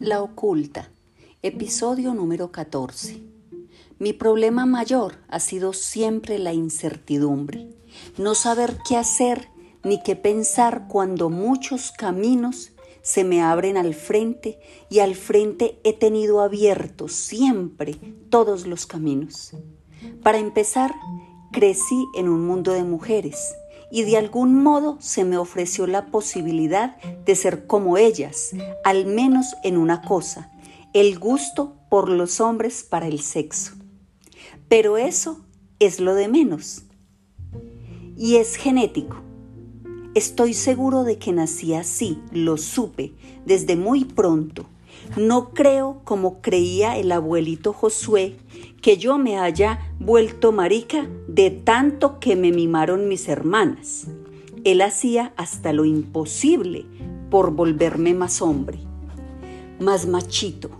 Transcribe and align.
La 0.00 0.22
oculta, 0.22 0.92
episodio 1.42 2.14
número 2.14 2.52
14. 2.52 3.20
Mi 3.98 4.12
problema 4.12 4.64
mayor 4.64 5.16
ha 5.26 5.40
sido 5.40 5.72
siempre 5.72 6.38
la 6.38 6.52
incertidumbre, 6.52 7.66
no 8.16 8.36
saber 8.36 8.78
qué 8.88 8.96
hacer 8.96 9.48
ni 9.82 10.00
qué 10.00 10.14
pensar 10.14 10.86
cuando 10.86 11.30
muchos 11.30 11.90
caminos 11.90 12.70
se 13.02 13.24
me 13.24 13.42
abren 13.42 13.76
al 13.76 13.92
frente 13.92 14.60
y 14.88 15.00
al 15.00 15.16
frente 15.16 15.80
he 15.82 15.94
tenido 15.94 16.42
abiertos 16.42 17.12
siempre 17.14 17.98
todos 18.30 18.68
los 18.68 18.86
caminos. 18.86 19.50
Para 20.22 20.38
empezar, 20.38 20.94
crecí 21.50 22.06
en 22.14 22.28
un 22.28 22.46
mundo 22.46 22.72
de 22.72 22.84
mujeres 22.84 23.52
y 23.90 24.02
de 24.02 24.16
algún 24.16 24.62
modo 24.62 24.98
se 25.00 25.24
me 25.24 25.38
ofreció 25.38 25.86
la 25.86 26.06
posibilidad 26.06 26.96
de 27.24 27.34
ser 27.34 27.66
como 27.66 27.96
ellas, 27.96 28.50
al 28.84 29.06
menos 29.06 29.56
en 29.64 29.76
una 29.76 30.02
cosa, 30.02 30.50
el 30.92 31.18
gusto 31.18 31.76
por 31.88 32.08
los 32.08 32.40
hombres 32.40 32.82
para 32.82 33.06
el 33.06 33.20
sexo. 33.20 33.74
Pero 34.68 34.98
eso 34.98 35.40
es 35.78 36.00
lo 36.00 36.14
de 36.14 36.28
menos. 36.28 36.82
Y 38.16 38.36
es 38.36 38.56
genético. 38.56 39.22
Estoy 40.14 40.52
seguro 40.54 41.04
de 41.04 41.18
que 41.18 41.32
nací 41.32 41.74
así, 41.74 42.18
lo 42.32 42.56
supe 42.56 43.14
desde 43.46 43.76
muy 43.76 44.04
pronto. 44.04 44.66
No 45.16 45.50
creo, 45.50 46.00
como 46.04 46.40
creía 46.40 46.98
el 46.98 47.12
abuelito 47.12 47.72
Josué, 47.72 48.36
que 48.80 48.96
yo 48.96 49.18
me 49.18 49.38
haya 49.38 49.92
vuelto 49.98 50.52
marica 50.52 51.06
de 51.26 51.50
tanto 51.50 52.20
que 52.20 52.36
me 52.36 52.52
mimaron 52.52 53.08
mis 53.08 53.28
hermanas. 53.28 54.06
Él 54.64 54.80
hacía 54.82 55.32
hasta 55.36 55.72
lo 55.72 55.84
imposible 55.84 56.86
por 57.30 57.52
volverme 57.52 58.14
más 58.14 58.42
hombre, 58.42 58.78
más 59.80 60.06
machito. 60.06 60.70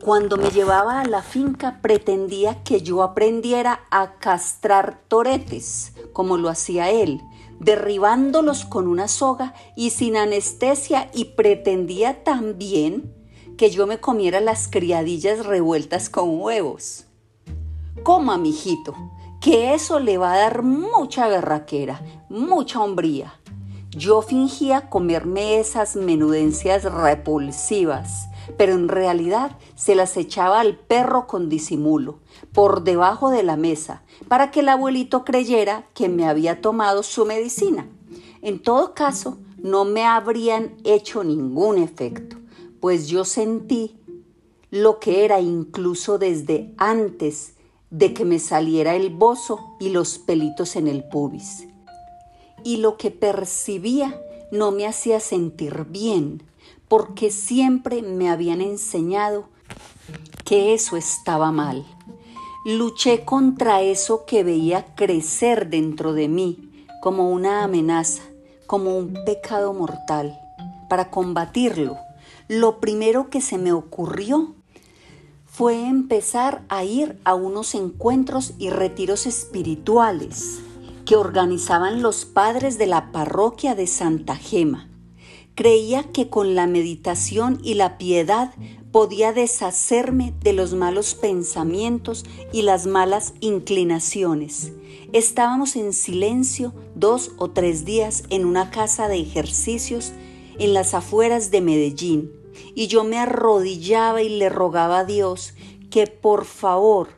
Cuando 0.00 0.36
me 0.36 0.50
llevaba 0.50 1.00
a 1.00 1.06
la 1.06 1.22
finca 1.22 1.78
pretendía 1.80 2.62
que 2.64 2.82
yo 2.82 3.02
aprendiera 3.02 3.82
a 3.90 4.14
castrar 4.18 5.00
toretes, 5.08 5.92
como 6.12 6.36
lo 6.36 6.48
hacía 6.48 6.90
él, 6.90 7.20
derribándolos 7.60 8.64
con 8.64 8.88
una 8.88 9.06
soga 9.06 9.54
y 9.76 9.90
sin 9.90 10.16
anestesia 10.16 11.10
y 11.14 11.26
pretendía 11.36 12.24
también 12.24 13.21
que 13.62 13.70
yo 13.70 13.86
me 13.86 14.00
comiera 14.00 14.40
las 14.40 14.66
criadillas 14.66 15.46
revueltas 15.46 16.10
con 16.10 16.40
huevos. 16.40 17.04
Coma, 18.02 18.36
mijito, 18.36 18.92
que 19.40 19.72
eso 19.72 20.00
le 20.00 20.18
va 20.18 20.32
a 20.32 20.38
dar 20.38 20.64
mucha 20.64 21.28
berraquera, 21.28 22.02
mucha 22.28 22.80
hombría. 22.80 23.38
Yo 23.90 24.20
fingía 24.20 24.90
comerme 24.90 25.60
esas 25.60 25.94
menudencias 25.94 26.82
repulsivas, 26.82 28.26
pero 28.58 28.72
en 28.72 28.88
realidad 28.88 29.56
se 29.76 29.94
las 29.94 30.16
echaba 30.16 30.58
al 30.58 30.76
perro 30.76 31.28
con 31.28 31.48
disimulo, 31.48 32.18
por 32.52 32.82
debajo 32.82 33.30
de 33.30 33.44
la 33.44 33.56
mesa, 33.56 34.02
para 34.26 34.50
que 34.50 34.58
el 34.58 34.70
abuelito 34.70 35.24
creyera 35.24 35.86
que 35.94 36.08
me 36.08 36.26
había 36.26 36.60
tomado 36.60 37.04
su 37.04 37.24
medicina. 37.26 37.86
En 38.42 38.58
todo 38.60 38.92
caso, 38.92 39.38
no 39.56 39.84
me 39.84 40.04
habrían 40.04 40.74
hecho 40.82 41.22
ningún 41.22 41.78
efecto 41.78 42.41
pues 42.82 43.06
yo 43.06 43.24
sentí 43.24 43.94
lo 44.72 44.98
que 44.98 45.24
era 45.24 45.40
incluso 45.40 46.18
desde 46.18 46.74
antes 46.78 47.52
de 47.90 48.12
que 48.12 48.24
me 48.24 48.40
saliera 48.40 48.96
el 48.96 49.10
bozo 49.10 49.76
y 49.78 49.90
los 49.90 50.18
pelitos 50.18 50.74
en 50.74 50.88
el 50.88 51.04
pubis. 51.04 51.68
Y 52.64 52.78
lo 52.78 52.96
que 52.96 53.12
percibía 53.12 54.20
no 54.50 54.72
me 54.72 54.88
hacía 54.88 55.20
sentir 55.20 55.86
bien, 55.90 56.42
porque 56.88 57.30
siempre 57.30 58.02
me 58.02 58.28
habían 58.28 58.60
enseñado 58.60 59.44
que 60.44 60.74
eso 60.74 60.96
estaba 60.96 61.52
mal. 61.52 61.86
Luché 62.64 63.24
contra 63.24 63.80
eso 63.80 64.24
que 64.26 64.42
veía 64.42 64.86
crecer 64.96 65.70
dentro 65.70 66.14
de 66.14 66.26
mí 66.26 66.84
como 67.00 67.30
una 67.30 67.62
amenaza, 67.62 68.24
como 68.66 68.98
un 68.98 69.22
pecado 69.24 69.72
mortal, 69.72 70.36
para 70.88 71.10
combatirlo 71.10 71.96
lo 72.52 72.80
primero 72.80 73.30
que 73.30 73.40
se 73.40 73.56
me 73.56 73.72
ocurrió 73.72 74.54
fue 75.46 75.86
empezar 75.86 76.66
a 76.68 76.84
ir 76.84 77.18
a 77.24 77.34
unos 77.34 77.74
encuentros 77.74 78.52
y 78.58 78.68
retiros 78.68 79.24
espirituales 79.24 80.58
que 81.06 81.16
organizaban 81.16 82.02
los 82.02 82.26
padres 82.26 82.76
de 82.76 82.86
la 82.86 83.10
parroquia 83.10 83.74
de 83.74 83.86
Santa 83.86 84.36
Gema. 84.36 84.90
Creía 85.54 86.04
que 86.12 86.28
con 86.28 86.54
la 86.54 86.66
meditación 86.66 87.58
y 87.62 87.72
la 87.72 87.96
piedad 87.96 88.52
podía 88.90 89.32
deshacerme 89.32 90.34
de 90.42 90.52
los 90.52 90.74
malos 90.74 91.14
pensamientos 91.14 92.26
y 92.52 92.60
las 92.60 92.86
malas 92.86 93.32
inclinaciones. 93.40 94.72
Estábamos 95.14 95.74
en 95.74 95.94
silencio 95.94 96.74
dos 96.94 97.30
o 97.38 97.48
tres 97.50 97.86
días 97.86 98.24
en 98.28 98.44
una 98.44 98.68
casa 98.70 99.08
de 99.08 99.20
ejercicios 99.20 100.12
en 100.58 100.74
las 100.74 100.92
afueras 100.92 101.50
de 101.50 101.62
Medellín 101.62 102.41
y 102.74 102.86
yo 102.86 103.04
me 103.04 103.18
arrodillaba 103.18 104.22
y 104.22 104.28
le 104.28 104.48
rogaba 104.48 105.00
a 105.00 105.04
Dios 105.04 105.54
que 105.90 106.06
por 106.06 106.44
favor 106.44 107.10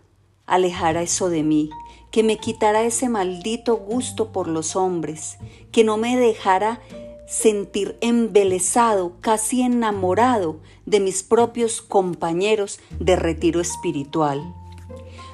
alejara 0.47 1.03
eso 1.03 1.29
de 1.31 1.43
mí, 1.43 1.71
que 2.11 2.23
me 2.23 2.39
quitara 2.39 2.83
ese 2.83 3.09
maldito 3.09 3.77
gusto 3.77 4.33
por 4.33 4.49
los 4.49 4.77
hombres, 4.77 5.39
que 5.73 5.85
no 5.85 5.97
me 5.97 6.17
dejara 6.17 6.81
sentir 7.27 7.97
embelesado, 8.01 9.15
casi 9.21 9.63
enamorado 9.63 10.61
de 10.87 11.01
mis 11.01 11.23
propios 11.23 11.81
compañeros 11.81 12.81
de 13.01 13.17
retiro 13.17 13.61
espiritual. 13.61 14.55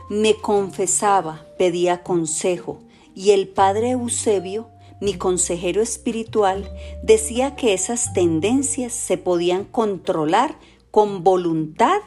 Me 0.09 0.35
confesaba, 0.35 1.47
pedía 1.59 2.03
consejo, 2.03 2.81
y 3.15 3.33
el 3.33 3.49
padre 3.49 3.91
Eusebio 3.91 4.69
mi 5.01 5.15
consejero 5.15 5.81
espiritual, 5.81 6.71
decía 7.03 7.57
que 7.57 7.73
esas 7.73 8.13
tendencias 8.13 8.93
se 8.93 9.17
podían 9.17 9.65
controlar 9.65 10.59
con 10.91 11.25
voluntad 11.25 12.01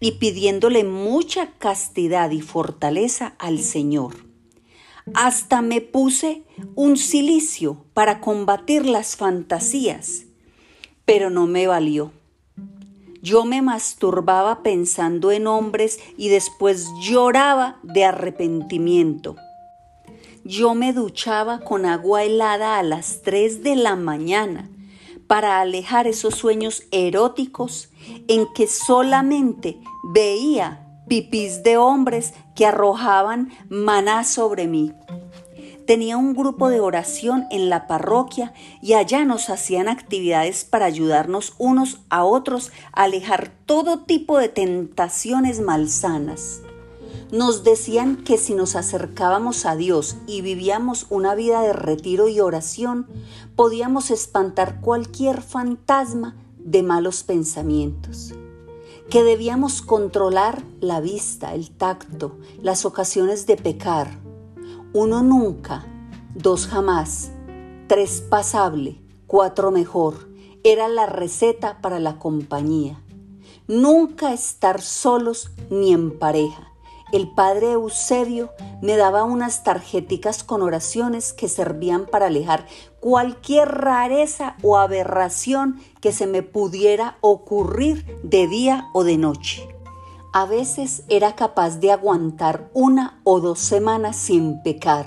y 0.00 0.12
pidiéndole 0.12 0.84
mucha 0.84 1.52
castidad 1.58 2.30
y 2.30 2.40
fortaleza 2.40 3.34
al 3.38 3.58
Señor. 3.60 4.16
Hasta 5.14 5.60
me 5.60 5.80
puse 5.80 6.44
un 6.74 6.96
silicio 6.96 7.84
para 7.92 8.20
combatir 8.20 8.86
las 8.86 9.16
fantasías, 9.16 10.24
pero 11.04 11.28
no 11.30 11.46
me 11.46 11.66
valió. 11.66 12.12
Yo 13.22 13.44
me 13.44 13.60
masturbaba 13.60 14.62
pensando 14.62 15.30
en 15.30 15.46
hombres 15.46 16.00
y 16.16 16.28
después 16.28 16.88
lloraba 17.02 17.78
de 17.82 18.04
arrepentimiento 18.04 19.36
yo 20.44 20.74
me 20.74 20.92
duchaba 20.92 21.60
con 21.60 21.86
agua 21.86 22.24
helada 22.24 22.78
a 22.78 22.82
las 22.82 23.22
3 23.22 23.62
de 23.62 23.76
la 23.76 23.96
mañana 23.96 24.70
para 25.26 25.60
alejar 25.60 26.06
esos 26.06 26.34
sueños 26.34 26.82
eróticos 26.90 27.90
en 28.26 28.46
que 28.52 28.66
solamente 28.66 29.78
veía 30.02 30.86
pipís 31.06 31.62
de 31.62 31.76
hombres 31.76 32.34
que 32.54 32.66
arrojaban 32.66 33.50
maná 33.68 34.24
sobre 34.24 34.66
mí. 34.66 34.92
Tenía 35.86 36.16
un 36.16 36.34
grupo 36.34 36.68
de 36.68 36.78
oración 36.78 37.46
en 37.50 37.68
la 37.68 37.88
parroquia 37.88 38.52
y 38.80 38.92
allá 38.92 39.24
nos 39.24 39.50
hacían 39.50 39.88
actividades 39.88 40.64
para 40.64 40.86
ayudarnos 40.86 41.54
unos 41.58 42.00
a 42.10 42.24
otros 42.24 42.70
a 42.92 43.04
alejar 43.04 43.50
todo 43.66 44.04
tipo 44.04 44.38
de 44.38 44.48
tentaciones 44.48 45.60
malsanas. 45.60 46.62
Nos 47.32 47.62
decían 47.62 48.16
que 48.16 48.38
si 48.38 48.54
nos 48.54 48.74
acercábamos 48.74 49.64
a 49.64 49.76
Dios 49.76 50.16
y 50.26 50.40
vivíamos 50.40 51.06
una 51.10 51.36
vida 51.36 51.62
de 51.62 51.72
retiro 51.72 52.28
y 52.28 52.40
oración, 52.40 53.06
podíamos 53.54 54.10
espantar 54.10 54.80
cualquier 54.80 55.40
fantasma 55.40 56.34
de 56.58 56.82
malos 56.82 57.22
pensamientos. 57.22 58.34
Que 59.08 59.22
debíamos 59.22 59.80
controlar 59.80 60.64
la 60.80 61.00
vista, 61.00 61.54
el 61.54 61.70
tacto, 61.70 62.36
las 62.62 62.84
ocasiones 62.84 63.46
de 63.46 63.56
pecar. 63.56 64.18
Uno 64.92 65.22
nunca, 65.22 65.86
dos 66.34 66.66
jamás, 66.66 67.30
tres 67.86 68.22
pasable, 68.28 69.00
cuatro 69.28 69.70
mejor. 69.70 70.28
Era 70.64 70.88
la 70.88 71.06
receta 71.06 71.80
para 71.80 72.00
la 72.00 72.18
compañía. 72.18 73.00
Nunca 73.68 74.32
estar 74.32 74.82
solos 74.82 75.52
ni 75.70 75.92
en 75.92 76.18
pareja 76.18 76.69
el 77.12 77.30
padre 77.30 77.72
Eusebio 77.72 78.50
me 78.80 78.96
daba 78.96 79.24
unas 79.24 79.64
tarjeticas 79.64 80.44
con 80.44 80.62
oraciones 80.62 81.32
que 81.32 81.48
servían 81.48 82.06
para 82.06 82.26
alejar 82.26 82.66
cualquier 83.00 83.68
rareza 83.68 84.56
o 84.62 84.76
aberración 84.76 85.80
que 86.00 86.12
se 86.12 86.26
me 86.26 86.42
pudiera 86.42 87.18
ocurrir 87.20 88.04
de 88.22 88.46
día 88.46 88.88
o 88.92 89.04
de 89.04 89.16
noche. 89.16 89.68
A 90.32 90.46
veces 90.46 91.02
era 91.08 91.34
capaz 91.34 91.80
de 91.80 91.90
aguantar 91.90 92.70
una 92.72 93.20
o 93.24 93.40
dos 93.40 93.58
semanas 93.58 94.16
sin 94.16 94.62
pecar, 94.62 95.06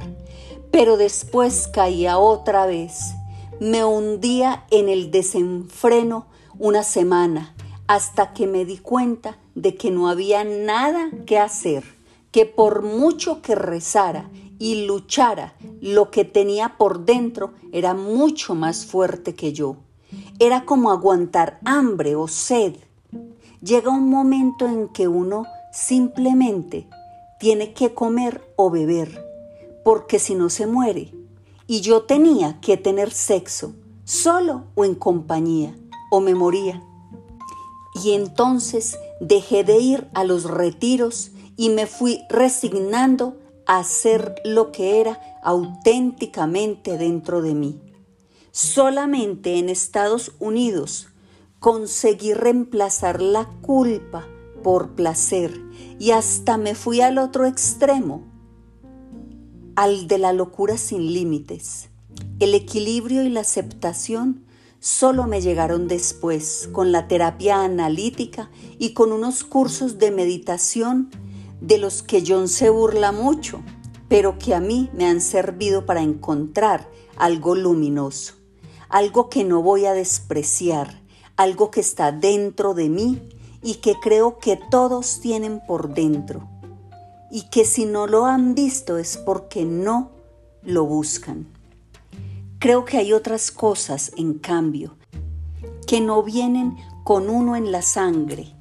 pero 0.71 0.97
después 0.97 1.69
caía 1.69 2.17
otra 2.17 2.65
vez. 2.65 3.13
Me 3.61 3.85
hundía 3.85 4.65
en 4.69 4.89
el 4.89 5.11
desenfreno 5.11 6.25
una 6.59 6.83
semana, 6.83 7.55
hasta 7.87 8.33
que 8.33 8.47
me 8.47 8.65
di 8.65 8.77
cuenta 8.77 9.37
de 9.55 9.75
que 9.75 9.91
no 9.91 10.09
había 10.09 10.43
nada 10.43 11.09
que 11.25 11.39
hacer, 11.39 11.83
que 12.33 12.47
por 12.47 12.81
mucho 12.81 13.43
que 13.43 13.53
rezara 13.53 14.29
y 14.57 14.85
luchara, 14.85 15.53
lo 15.81 16.09
que 16.09 16.25
tenía 16.25 16.77
por 16.77 17.05
dentro 17.05 17.53
era 17.71 17.93
mucho 17.93 18.55
más 18.55 18.87
fuerte 18.87 19.35
que 19.35 19.53
yo. 19.53 19.77
Era 20.39 20.65
como 20.65 20.91
aguantar 20.91 21.59
hambre 21.63 22.15
o 22.15 22.27
sed. 22.27 22.73
Llega 23.61 23.91
un 23.91 24.09
momento 24.09 24.67
en 24.67 24.89
que 24.89 25.07
uno 25.07 25.45
simplemente 25.71 26.87
tiene 27.39 27.73
que 27.73 27.93
comer 27.93 28.43
o 28.55 28.71
beber, 28.71 29.23
porque 29.85 30.17
si 30.17 30.33
no 30.33 30.49
se 30.49 30.65
muere. 30.65 31.13
Y 31.67 31.81
yo 31.81 32.01
tenía 32.03 32.59
que 32.61 32.77
tener 32.77 33.11
sexo, 33.11 33.73
solo 34.05 34.63
o 34.73 34.85
en 34.85 34.95
compañía, 34.95 35.75
o 36.09 36.19
me 36.19 36.33
moría. 36.33 36.81
Y 38.03 38.13
entonces 38.13 38.97
dejé 39.19 39.63
de 39.63 39.77
ir 39.77 40.07
a 40.15 40.23
los 40.23 40.45
retiros 40.45 41.29
y 41.57 41.69
me 41.69 41.85
fui 41.85 42.19
resignando 42.29 43.37
a 43.65 43.79
hacer 43.79 44.35
lo 44.43 44.71
que 44.71 44.99
era 44.99 45.19
auténticamente 45.43 46.97
dentro 46.97 47.41
de 47.41 47.53
mí. 47.53 47.81
Solamente 48.51 49.57
en 49.57 49.69
Estados 49.69 50.33
Unidos 50.39 51.07
conseguí 51.59 52.33
reemplazar 52.33 53.21
la 53.21 53.45
culpa 53.61 54.27
por 54.63 54.95
placer 54.95 55.59
y 55.99 56.11
hasta 56.11 56.57
me 56.57 56.75
fui 56.75 57.01
al 57.01 57.17
otro 57.17 57.45
extremo, 57.45 58.23
al 59.75 60.07
de 60.07 60.17
la 60.17 60.33
locura 60.33 60.77
sin 60.77 61.13
límites. 61.13 61.89
El 62.39 62.53
equilibrio 62.53 63.23
y 63.23 63.29
la 63.29 63.41
aceptación 63.41 64.45
solo 64.79 65.27
me 65.27 65.41
llegaron 65.41 65.87
después, 65.87 66.69
con 66.73 66.91
la 66.91 67.07
terapia 67.07 67.63
analítica 67.63 68.49
y 68.77 68.93
con 68.93 69.11
unos 69.11 69.43
cursos 69.43 69.97
de 69.97 70.11
meditación 70.11 71.09
de 71.63 71.77
los 71.77 72.03
que 72.03 72.21
John 72.27 72.49
se 72.49 72.69
burla 72.69 73.13
mucho, 73.13 73.61
pero 74.09 74.37
que 74.37 74.53
a 74.53 74.59
mí 74.59 74.89
me 74.93 75.05
han 75.05 75.21
servido 75.21 75.85
para 75.85 76.01
encontrar 76.01 76.89
algo 77.15 77.55
luminoso, 77.55 78.33
algo 78.89 79.29
que 79.29 79.45
no 79.45 79.61
voy 79.61 79.85
a 79.85 79.93
despreciar, 79.93 81.01
algo 81.37 81.71
que 81.71 81.79
está 81.79 82.11
dentro 82.11 82.73
de 82.73 82.89
mí 82.89 83.29
y 83.63 83.75
que 83.75 83.95
creo 84.01 84.39
que 84.39 84.59
todos 84.69 85.21
tienen 85.21 85.61
por 85.65 85.93
dentro, 85.93 86.49
y 87.31 87.43
que 87.49 87.63
si 87.63 87.85
no 87.85 88.07
lo 88.07 88.25
han 88.25 88.55
visto 88.55 88.97
es 88.97 89.15
porque 89.15 89.63
no 89.63 90.11
lo 90.63 90.83
buscan. 90.85 91.47
Creo 92.59 92.83
que 92.83 92.97
hay 92.97 93.13
otras 93.13 93.51
cosas, 93.51 94.11
en 94.17 94.33
cambio, 94.33 94.97
que 95.87 96.01
no 96.01 96.23
vienen 96.23 96.75
con 97.05 97.29
uno 97.29 97.55
en 97.55 97.71
la 97.71 97.81
sangre, 97.81 98.53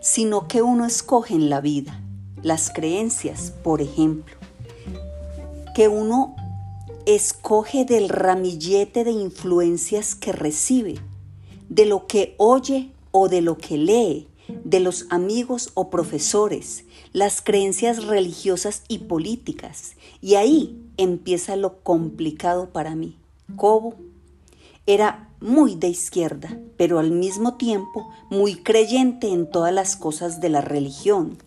sino 0.00 0.46
que 0.46 0.62
uno 0.62 0.86
escoge 0.86 1.34
en 1.34 1.50
la 1.50 1.60
vida. 1.60 2.00
Las 2.42 2.70
creencias, 2.70 3.52
por 3.62 3.82
ejemplo, 3.82 4.36
que 5.74 5.88
uno 5.88 6.36
escoge 7.06 7.84
del 7.84 8.08
ramillete 8.08 9.04
de 9.04 9.12
influencias 9.12 10.14
que 10.14 10.32
recibe, 10.32 10.96
de 11.68 11.86
lo 11.86 12.06
que 12.06 12.34
oye 12.38 12.90
o 13.10 13.28
de 13.28 13.40
lo 13.40 13.58
que 13.58 13.78
lee, 13.78 14.28
de 14.64 14.80
los 14.80 15.06
amigos 15.10 15.70
o 15.74 15.90
profesores, 15.90 16.84
las 17.12 17.40
creencias 17.40 18.04
religiosas 18.04 18.82
y 18.88 18.98
políticas. 18.98 19.94
Y 20.20 20.34
ahí 20.34 20.80
empieza 20.96 21.56
lo 21.56 21.80
complicado 21.82 22.70
para 22.70 22.94
mí. 22.94 23.16
Cobo 23.56 23.94
era 24.86 25.28
muy 25.40 25.74
de 25.74 25.88
izquierda, 25.88 26.58
pero 26.76 26.98
al 26.98 27.10
mismo 27.10 27.56
tiempo 27.56 28.08
muy 28.30 28.56
creyente 28.56 29.28
en 29.28 29.50
todas 29.50 29.72
las 29.72 29.96
cosas 29.96 30.40
de 30.40 30.48
la 30.48 30.60
religión. 30.60 31.38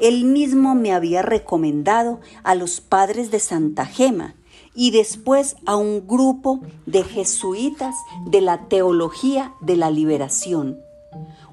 Él 0.00 0.24
mismo 0.24 0.74
me 0.74 0.92
había 0.92 1.22
recomendado 1.22 2.20
a 2.42 2.54
los 2.54 2.80
padres 2.80 3.30
de 3.30 3.38
Santa 3.38 3.84
Gema 3.84 4.34
y 4.74 4.92
después 4.92 5.56
a 5.66 5.76
un 5.76 6.06
grupo 6.06 6.60
de 6.86 7.04
jesuitas 7.04 7.94
de 8.26 8.40
la 8.40 8.68
teología 8.68 9.54
de 9.60 9.76
la 9.76 9.90
liberación. 9.90 10.78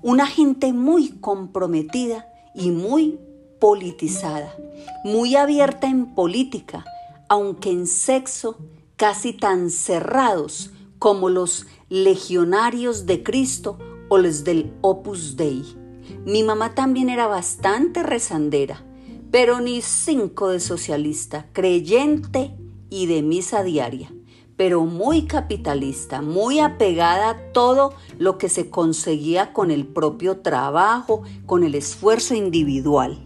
Una 0.01 0.27
gente 0.27 0.71
muy 0.71 1.09
comprometida 1.19 2.27
y 2.55 2.71
muy 2.71 3.19
politizada, 3.59 4.55
muy 5.03 5.35
abierta 5.35 5.88
en 5.88 6.15
política, 6.15 6.85
aunque 7.27 7.71
en 7.71 7.85
sexo 7.85 8.57
casi 8.95 9.33
tan 9.33 9.69
cerrados 9.69 10.71
como 10.99 11.29
los 11.29 11.67
legionarios 11.89 13.05
de 13.05 13.23
Cristo 13.23 13.77
o 14.09 14.17
los 14.17 14.44
del 14.44 14.73
Opus 14.81 15.35
Dei. 15.35 15.87
Mi 16.25 16.44
mamá 16.44 16.75
también 16.75 17.09
era 17.09 17.27
bastante 17.27 18.04
rezandera, 18.04 18.83
pero 19.31 19.59
ni 19.59 19.81
cinco 19.81 20.50
de 20.50 20.59
socialista, 20.59 21.48
creyente 21.54 22.56
y 22.89 23.07
de 23.07 23.21
misa 23.21 23.63
diaria, 23.63 24.12
pero 24.56 24.86
muy 24.86 25.24
capitalista, 25.24 26.21
muy 26.21 26.59
apegada 26.59 27.30
a 27.30 27.51
todo 27.51 27.94
lo 28.18 28.38
que 28.38 28.50
se 28.50 28.69
conseguía 28.69 29.54
con 29.54 29.71
el 29.71 29.86
propio 29.86 30.38
trabajo, 30.39 31.24
con 31.45 31.63
el 31.63 31.75
esfuerzo 31.75 32.36
individual. 32.36 33.19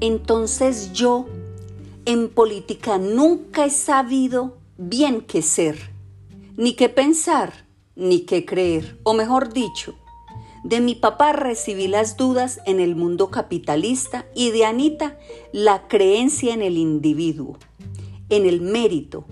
Entonces 0.00 0.92
yo 0.92 1.26
en 2.04 2.28
política 2.28 2.98
nunca 2.98 3.66
he 3.66 3.70
sabido 3.70 4.58
bien 4.76 5.20
qué 5.20 5.42
ser, 5.42 5.90
ni 6.56 6.74
qué 6.74 6.88
pensar, 6.88 7.66
ni 7.96 8.20
qué 8.20 8.44
creer, 8.44 8.98
o 9.02 9.12
mejor 9.12 9.52
dicho, 9.52 9.94
de 10.68 10.80
mi 10.80 10.94
papá 10.94 11.32
recibí 11.32 11.88
las 11.88 12.18
dudas 12.18 12.60
en 12.66 12.78
el 12.78 12.94
mundo 12.94 13.30
capitalista 13.30 14.26
y 14.34 14.50
de 14.50 14.66
Anita 14.66 15.18
la 15.52 15.88
creencia 15.88 16.52
en 16.52 16.60
el 16.60 16.76
individuo 16.76 17.56
en 18.28 18.46
el 18.46 18.60
mérito 18.60 19.24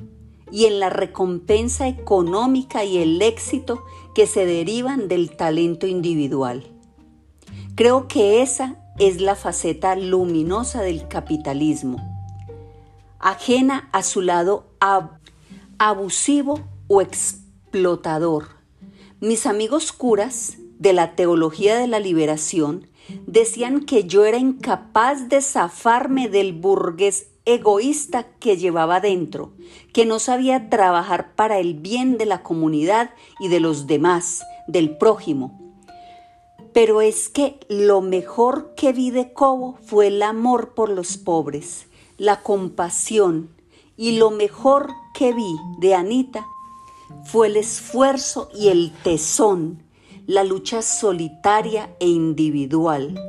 y 0.51 0.65
en 0.65 0.81
la 0.81 0.91
recompensa 0.91 1.89
económica 1.89 2.85
y 2.85 2.99
el 2.99 3.21
éxito 3.21 3.85
que 4.15 4.27
se 4.27 4.47
derivan 4.47 5.09
del 5.09 5.37
talento 5.37 5.87
individual. 5.87 6.73
Creo 7.75 8.09
que 8.09 8.41
esa 8.43 8.77
es 8.99 9.21
la 9.21 9.35
faceta 9.35 9.95
luminosa 9.97 10.81
del 10.81 11.09
capitalismo, 11.09 11.99
ajena 13.19 13.91
a 13.93 14.03
su 14.03 14.23
lado 14.23 14.73
abusivo 15.79 16.61
o 16.87 17.03
explotador. 17.03 18.49
Mis 19.21 19.45
amigos 19.45 19.93
curas 19.93 20.57
de 20.79 20.93
la 20.93 21.15
teología 21.15 21.77
de 21.79 21.87
la 21.87 22.01
liberación 22.01 22.89
decían 23.27 23.85
que 23.85 24.05
yo 24.05 24.25
era 24.25 24.39
incapaz 24.39 25.29
de 25.29 25.41
zafarme 25.41 26.29
del 26.29 26.53
burgués 26.53 27.29
egoísta 27.45 28.25
que 28.41 28.57
llevaba 28.57 29.01
dentro, 29.01 29.53
que 29.93 30.05
no 30.05 30.19
sabía 30.19 30.69
trabajar 30.69 31.35
para 31.35 31.59
el 31.59 31.75
bien 31.75 32.19
de 32.19 32.27
la 32.27 32.43
comunidad 32.43 33.11
y 33.39 33.49
de 33.49 33.61
los 33.61 33.87
demás, 33.87 34.43
del 34.67 34.99
prójimo. 34.99 35.61
Pero 36.73 37.01
es 37.01 37.29
que 37.29 37.61
lo 37.69 38.03
mejor 38.03 38.75
que 38.75 38.93
vi 38.93 39.11
de 39.11 39.33
Cobo 39.33 39.79
fue 39.87 40.09
el 40.09 40.23
amor 40.23 40.75
por 40.75 40.91
los 40.91 41.17
pobres, 41.17 41.87
la 42.19 42.43
compasión, 42.43 43.51
y 43.97 44.19
lo 44.19 44.31
mejor 44.31 44.93
que 45.15 45.33
vi 45.33 45.57
de 45.79 45.95
Anita 45.95 46.47
fue 47.25 47.47
el 47.47 47.57
esfuerzo 47.57 48.51
y 48.55 48.69
el 48.69 48.93
tesón, 49.03 49.86
la 50.27 50.43
lucha 50.43 50.83
solitaria 50.83 51.95
e 52.01 52.09
individual, 52.09 53.21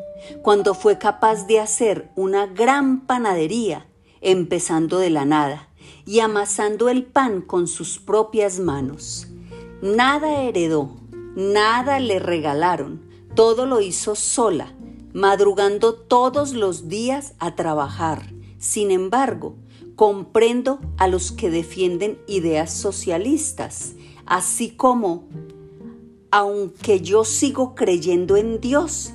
cuando 0.41 0.73
fue 0.73 0.97
capaz 0.97 1.45
de 1.45 1.59
hacer 1.59 2.09
una 2.15 2.47
gran 2.47 3.05
panadería 3.05 3.87
empezando 4.21 4.97
de 4.97 5.09
la 5.09 5.25
nada 5.25 5.69
y 6.05 6.19
amasando 6.21 6.89
el 6.89 7.03
pan 7.05 7.41
con 7.41 7.67
sus 7.67 7.99
propias 7.99 8.59
manos. 8.59 9.27
Nada 9.81 10.41
heredó, 10.41 10.97
nada 11.35 11.99
le 11.99 12.17
regalaron, 12.17 13.01
todo 13.35 13.67
lo 13.67 13.81
hizo 13.81 14.15
sola, 14.15 14.73
madrugando 15.13 15.93
todos 15.93 16.53
los 16.53 16.87
días 16.89 17.35
a 17.37 17.55
trabajar. 17.55 18.33
Sin 18.57 18.89
embargo, 18.89 19.55
comprendo 19.95 20.79
a 20.97 21.07
los 21.07 21.31
que 21.31 21.51
defienden 21.51 22.19
ideas 22.27 22.73
socialistas, 22.73 23.93
así 24.25 24.71
como, 24.71 25.27
aunque 26.31 27.01
yo 27.01 27.23
sigo 27.23 27.75
creyendo 27.75 28.37
en 28.37 28.59
Dios, 28.59 29.13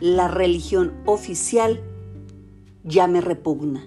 la 0.00 0.28
religión 0.28 0.94
oficial 1.06 1.82
ya 2.84 3.06
me 3.06 3.20
repugna. 3.20 3.86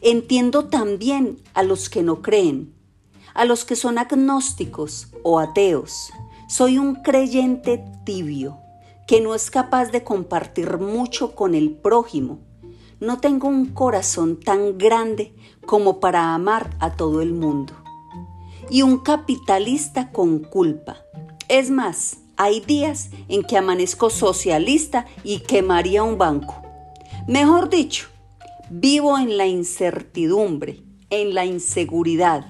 Entiendo 0.00 0.66
también 0.66 1.38
a 1.54 1.62
los 1.62 1.88
que 1.88 2.02
no 2.02 2.22
creen, 2.22 2.74
a 3.34 3.44
los 3.44 3.64
que 3.64 3.76
son 3.76 3.98
agnósticos 3.98 5.08
o 5.22 5.38
ateos. 5.38 6.10
Soy 6.48 6.78
un 6.78 6.96
creyente 6.96 7.84
tibio, 8.04 8.58
que 9.06 9.20
no 9.20 9.34
es 9.34 9.50
capaz 9.50 9.86
de 9.86 10.04
compartir 10.04 10.78
mucho 10.78 11.34
con 11.34 11.54
el 11.54 11.72
prójimo. 11.72 12.40
No 13.00 13.18
tengo 13.18 13.48
un 13.48 13.66
corazón 13.66 14.38
tan 14.38 14.78
grande 14.78 15.34
como 15.64 16.00
para 16.00 16.34
amar 16.34 16.76
a 16.80 16.92
todo 16.96 17.22
el 17.22 17.32
mundo. 17.32 17.72
Y 18.68 18.82
un 18.82 18.98
capitalista 18.98 20.12
con 20.12 20.40
culpa. 20.40 20.98
Es 21.50 21.68
más, 21.68 22.18
hay 22.36 22.60
días 22.60 23.10
en 23.28 23.42
que 23.42 23.56
amanezco 23.56 24.08
socialista 24.08 25.06
y 25.24 25.40
quemaría 25.40 26.04
un 26.04 26.16
banco. 26.16 26.62
Mejor 27.26 27.68
dicho, 27.68 28.06
vivo 28.70 29.18
en 29.18 29.36
la 29.36 29.48
incertidumbre, 29.48 30.80
en 31.10 31.34
la 31.34 31.46
inseguridad. 31.46 32.46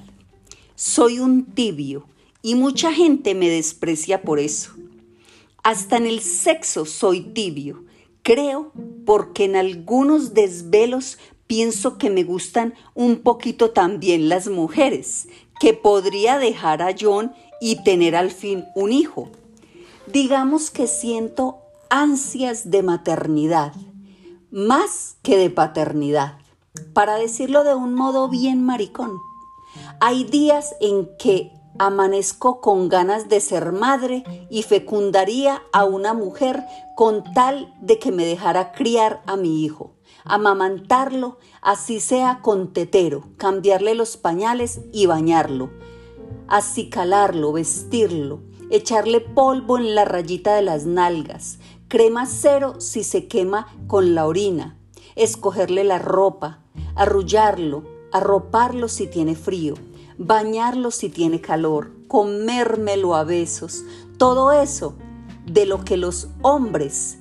Soy 0.75 1.19
un 1.19 1.47
tibio 1.47 2.09
y 2.43 2.57
mucha 2.57 2.93
gente 2.93 3.35
me 3.35 3.49
desprecia 3.49 4.21
por 4.21 4.39
eso. 4.39 4.73
Hasta 5.63 5.97
en 5.97 6.05
el 6.05 6.21
sexo 6.21 6.85
soy 6.85 7.23
tibio. 7.23 7.87
Creo 8.23 8.71
porque 9.07 9.45
en 9.45 9.57
algunos 9.57 10.35
desvelos 10.35 11.17
pienso 11.47 11.97
que 11.97 12.11
me 12.11 12.23
gustan 12.23 12.75
un 12.93 13.21
poquito 13.21 13.71
también 13.71 14.29
las 14.29 14.49
mujeres, 14.49 15.27
que 15.59 15.73
podría 15.73 16.37
dejar 16.37 16.83
a 16.83 16.95
John 17.01 17.33
y 17.61 17.83
tener 17.85 18.17
al 18.17 18.31
fin 18.31 18.65
un 18.75 18.93
hijo. 18.93 19.29
Digamos 20.07 20.71
que 20.71 20.87
siento 20.87 21.59
ansias 21.91 22.71
de 22.71 22.83
maternidad, 22.83 23.73
más 24.51 25.17
que 25.23 25.37
de 25.37 25.51
paternidad, 25.51 26.39
para 26.93 27.17
decirlo 27.17 27.65
de 27.65 27.75
un 27.75 27.95
modo 27.95 28.29
bien 28.29 28.65
maricón. 28.65 29.19
Hay 30.01 30.25
días 30.25 30.75
en 30.81 31.09
que 31.19 31.53
amanezco 31.79 32.61
con 32.61 32.89
ganas 32.89 33.29
de 33.29 33.41
ser 33.41 33.73
madre 33.73 34.25
y 34.51 34.63
fecundaría 34.63 35.63
a 35.73 35.85
una 35.85 36.15
mujer 36.15 36.65
con 36.97 37.25
tal 37.35 37.75
de 37.81 37.99
que 37.99 38.13
me 38.13 38.25
dejara 38.25 38.73
criar 38.73 39.23
a 39.27 39.37
mi 39.37 39.65
hijo, 39.65 39.95
amamantarlo, 40.25 41.39
así 41.63 42.01
sea 42.01 42.41
con 42.43 42.73
tetero, 42.73 43.29
cambiarle 43.37 43.95
los 43.95 44.17
pañales 44.17 44.81
y 44.93 45.07
bañarlo, 45.07 45.71
acicalarlo, 46.51 47.53
vestirlo, 47.53 48.41
echarle 48.71 49.21
polvo 49.21 49.79
en 49.79 49.95
la 49.95 50.05
rayita 50.05 50.55
de 50.55 50.63
las 50.63 50.85
nalgas, 50.85 51.59
crema 51.89 52.27
cero 52.27 52.75
si 52.81 53.03
se 53.03 53.27
quema 53.27 53.67
con 53.87 54.15
la 54.15 54.27
orina, 54.27 54.77
escogerle 55.17 55.85
la 55.85 55.99
ropa, 55.99 56.61
arrullarlo, 56.95 57.85
arroparlo 58.13 58.89
si 58.89 59.07
tiene 59.07 59.35
frío, 59.35 59.75
bañarlo 60.19 60.91
si 60.91 61.09
tiene 61.09 61.41
calor, 61.41 61.93
comérmelo 62.09 63.15
a 63.15 63.25
besos, 63.25 63.85
todo 64.19 64.53
eso 64.53 64.95
de 65.47 65.67
lo 65.67 65.85
que 65.85 65.97
los 65.97 66.29
hombres 66.43 67.19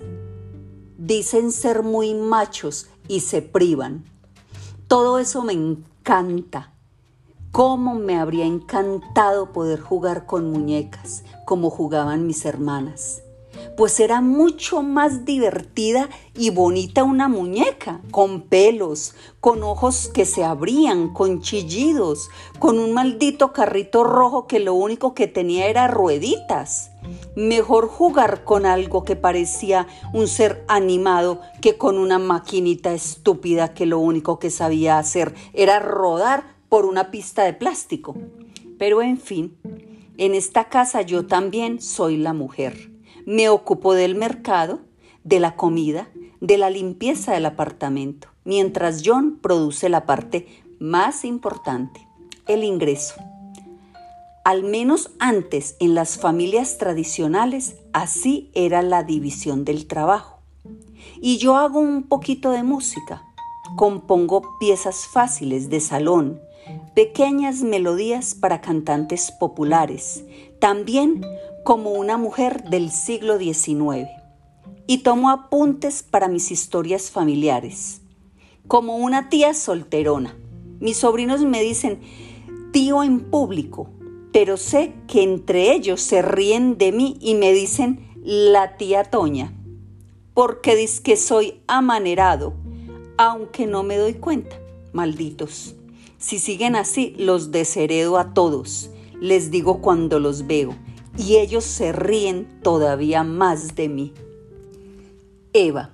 dicen 0.98 1.51
ser 1.51 1.81
muy 1.83 2.13
machos 2.13 2.88
y 3.07 3.21
se 3.21 3.41
privan. 3.41 4.05
Todo 4.88 5.19
eso 5.19 5.43
me 5.43 5.53
encanta. 5.53 6.74
¿Cómo 7.51 7.96
me 7.96 8.18
habría 8.18 8.46
encantado 8.46 9.51
poder 9.51 9.79
jugar 9.79 10.25
con 10.25 10.51
muñecas 10.51 11.24
como 11.46 11.70
jugaban 11.70 12.27
mis 12.27 12.46
hermanas? 12.46 13.24
pues 13.79 14.00
era 14.01 14.20
mucho 14.20 14.82
más 14.84 15.24
divertida 15.24 16.10
y 16.36 16.50
bonita 16.50 17.03
una 17.06 17.29
muñeca, 17.29 18.01
con 18.12 18.41
pelos, 18.41 19.15
con 19.39 19.63
ojos 19.63 20.10
que 20.13 20.25
se 20.25 20.44
abrían, 20.44 21.13
con 21.13 21.41
chillidos, 21.41 22.29
con 22.60 22.77
un 22.77 22.94
maldito 22.94 23.53
carrito 23.53 24.03
rojo 24.03 24.48
que 24.48 24.60
lo 24.60 24.74
único 24.74 25.13
que 25.13 25.27
tenía 25.27 25.68
era 25.68 25.88
rueditas. 25.88 26.91
Mejor 27.36 27.88
jugar 27.88 28.44
con 28.44 28.65
algo 28.65 29.06
que 29.06 29.15
parecía 29.15 29.88
un 30.13 30.27
ser 30.27 30.65
animado 30.68 31.39
que 31.62 31.77
con 31.77 31.98
una 31.98 32.20
maquinita 32.20 32.94
estúpida 32.94 33.74
que 33.74 33.86
lo 33.86 34.00
único 34.00 34.39
que 34.39 34.50
sabía 34.50 34.98
hacer 34.98 35.34
era 35.53 35.79
rodar 35.79 36.58
por 36.69 36.85
una 36.85 37.11
pista 37.11 37.43
de 37.43 37.53
plástico. 37.53 38.15
Pero 38.77 39.01
en 39.01 39.17
fin, 39.17 39.57
en 40.17 40.35
esta 40.35 40.69
casa 40.69 41.01
yo 41.01 41.25
también 41.25 41.81
soy 41.81 42.17
la 42.17 42.33
mujer 42.33 42.89
me 43.29 43.47
ocupo 43.47 43.93
del 43.93 44.15
mercado, 44.15 44.79
de 45.23 45.39
la 45.39 45.55
comida, 45.55 46.09
de 46.41 46.57
la 46.57 46.71
limpieza 46.71 47.31
del 47.31 47.45
apartamento, 47.45 48.29
mientras 48.43 49.03
John 49.05 49.38
produce 49.39 49.88
la 49.88 50.07
parte 50.07 50.47
más 50.79 51.23
importante, 51.25 52.07
el 52.47 52.63
ingreso. 52.63 53.13
Al 54.43 54.63
menos 54.63 55.11
antes 55.19 55.75
en 55.79 55.93
las 55.93 56.17
familias 56.17 56.79
tradicionales 56.79 57.75
así 57.93 58.49
era 58.55 58.81
la 58.81 59.03
división 59.03 59.63
del 59.63 59.85
trabajo. 59.85 60.39
Y 61.21 61.38
yo 61.38 61.55
hago 61.55 61.79
un 61.79 62.01
poquito 62.01 62.49
de 62.49 62.63
música, 62.63 63.21
compongo 63.75 64.57
piezas 64.59 65.05
fáciles 65.05 65.69
de 65.69 65.81
salón, 65.81 66.41
pequeñas 66.96 67.62
melodías 67.62 68.36
para 68.36 68.62
cantantes 68.62 69.31
populares. 69.31 70.24
También 70.60 71.25
como 71.63 71.91
una 71.91 72.17
mujer 72.17 72.63
del 72.63 72.91
siglo 72.91 73.38
XIX 73.38 74.08
y 74.88 75.00
tomo 75.00 75.29
apuntes 75.29 76.01
para 76.01 76.27
mis 76.27 76.51
historias 76.51 77.12
familiares, 77.12 78.01
como 78.67 78.98
una 78.98 79.29
tía 79.29 79.53
solterona. 79.53 80.36
Mis 80.79 80.98
sobrinos 80.98 81.43
me 81.43 81.62
dicen 81.62 82.00
tío 82.72 83.03
en 83.03 83.19
público, 83.19 83.89
pero 84.34 84.58
sé 84.58 84.93
que 85.08 85.22
entre 85.22 85.74
ellos 85.74 86.01
se 86.01 86.22
ríen 86.22 86.77
de 86.77 86.91
mí 86.91 87.17
y 87.19 87.36
me 87.36 87.53
dicen 87.53 88.10
la 88.24 88.77
tía 88.77 89.03
Toña, 89.03 89.53
porque 90.34 90.75
dice 90.75 91.03
que 91.03 91.17
soy 91.17 91.62
amanerado, 91.67 92.53
aunque 93.17 93.67
no 93.67 93.84
me 93.84 93.98
doy 93.98 94.15
cuenta, 94.15 94.60
malditos. 94.91 95.75
Si 96.19 96.38
siguen 96.38 96.75
así, 96.75 97.15
los 97.17 97.51
desheredo 97.51 98.17
a 98.17 98.33
todos, 98.33 98.89
les 99.21 99.51
digo 99.51 99.79
cuando 99.81 100.19
los 100.19 100.47
veo 100.47 100.75
y 101.17 101.38
ellos 101.38 101.63
se 101.63 101.93
ríen 101.93 102.59
todavía 102.61 103.23
más 103.23 103.75
de 103.75 103.88
mí. 103.88 104.13
Eva, 105.53 105.91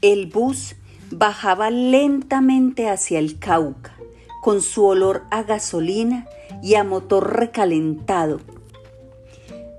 el 0.00 0.26
bus 0.26 0.74
bajaba 1.10 1.70
lentamente 1.70 2.88
hacia 2.88 3.18
el 3.18 3.38
Cauca, 3.38 3.94
con 4.40 4.62
su 4.62 4.86
olor 4.86 5.24
a 5.30 5.42
gasolina 5.42 6.26
y 6.62 6.74
a 6.74 6.82
motor 6.82 7.36
recalentado. 7.36 8.40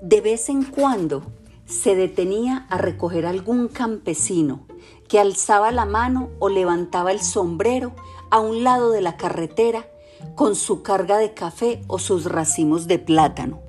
De 0.03 0.21
vez 0.21 0.49
en 0.49 0.63
cuando 0.63 1.23
se 1.65 1.95
detenía 1.95 2.67
a 2.69 2.77
recoger 2.77 3.25
algún 3.25 3.69
campesino 3.69 4.67
que 5.07 5.19
alzaba 5.19 5.71
la 5.71 5.85
mano 5.85 6.29
o 6.37 6.49
levantaba 6.49 7.11
el 7.11 7.21
sombrero 7.21 7.93
a 8.33 8.39
un 8.39 8.63
lado 8.63 8.89
de 8.89 8.99
la 8.99 9.15
carretera 9.15 9.85
con 10.33 10.55
su 10.55 10.81
carga 10.81 11.19
de 11.19 11.35
café 11.35 11.83
o 11.85 11.99
sus 11.99 12.25
racimos 12.25 12.87
de 12.87 12.97
plátano. 12.97 13.59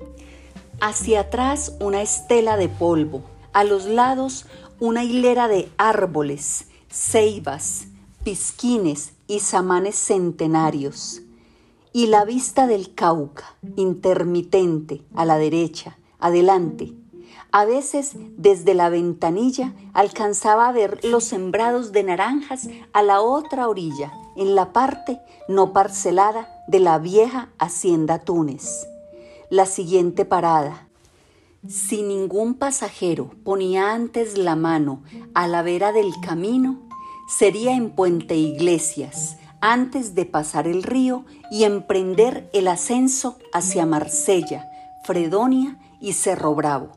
Hacia 0.81 1.19
atrás 1.19 1.73
una 1.79 2.01
estela 2.01 2.57
de 2.57 2.67
polvo, 2.67 3.21
a 3.53 3.63
los 3.63 3.85
lados 3.85 4.47
una 4.79 5.03
hilera 5.03 5.47
de 5.47 5.69
árboles, 5.77 6.65
ceibas, 6.89 7.89
pisquines 8.23 9.11
y 9.27 9.41
samanes 9.41 9.97
centenarios. 9.97 11.21
Y 11.93 12.07
la 12.07 12.25
vista 12.25 12.65
del 12.65 12.95
Cauca, 12.95 13.55
intermitente, 13.75 15.03
a 15.13 15.25
la 15.25 15.37
derecha, 15.37 15.99
adelante. 16.17 16.91
A 17.51 17.65
veces 17.65 18.13
desde 18.35 18.73
la 18.73 18.89
ventanilla 18.89 19.75
alcanzaba 19.93 20.67
a 20.67 20.71
ver 20.71 21.05
los 21.05 21.23
sembrados 21.23 21.91
de 21.91 22.01
naranjas 22.01 22.67
a 22.93 23.03
la 23.03 23.21
otra 23.21 23.69
orilla, 23.69 24.11
en 24.35 24.55
la 24.55 24.73
parte 24.73 25.19
no 25.47 25.73
parcelada 25.73 26.63
de 26.67 26.79
la 26.79 26.99
vieja 26.99 27.49
hacienda 27.59 28.19
Túnez 28.19 28.87
la 29.49 29.65
siguiente 29.65 30.25
parada. 30.25 30.87
Si 31.67 32.03
ningún 32.03 32.55
pasajero 32.55 33.31
ponía 33.43 33.93
antes 33.93 34.37
la 34.37 34.55
mano 34.55 35.03
a 35.33 35.47
la 35.47 35.61
vera 35.61 35.91
del 35.91 36.13
camino, 36.21 36.79
sería 37.27 37.73
en 37.73 37.91
Puente 37.91 38.35
Iglesias, 38.35 39.37
antes 39.61 40.13
de 40.13 40.25
pasar 40.25 40.67
el 40.67 40.83
río 40.83 41.25
y 41.49 41.63
emprender 41.63 42.49
el 42.53 42.67
ascenso 42.67 43.37
hacia 43.51 43.85
Marsella, 43.85 44.69
Fredonia 45.03 45.79
y 45.99 46.13
Cerro 46.13 46.53
Bravo. 46.53 46.91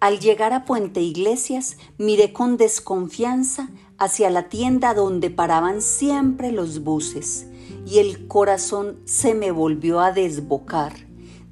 Al 0.00 0.18
llegar 0.18 0.52
a 0.52 0.64
Puente 0.64 1.02
Iglesias, 1.02 1.76
miré 1.98 2.32
con 2.32 2.56
desconfianza 2.56 3.68
hacia 4.00 4.30
la 4.30 4.48
tienda 4.48 4.94
donde 4.94 5.30
paraban 5.30 5.82
siempre 5.82 6.50
los 6.50 6.82
buses 6.82 7.46
y 7.86 7.98
el 7.98 8.26
corazón 8.26 8.98
se 9.04 9.34
me 9.34 9.52
volvió 9.52 10.00
a 10.00 10.10
desbocar 10.10 10.94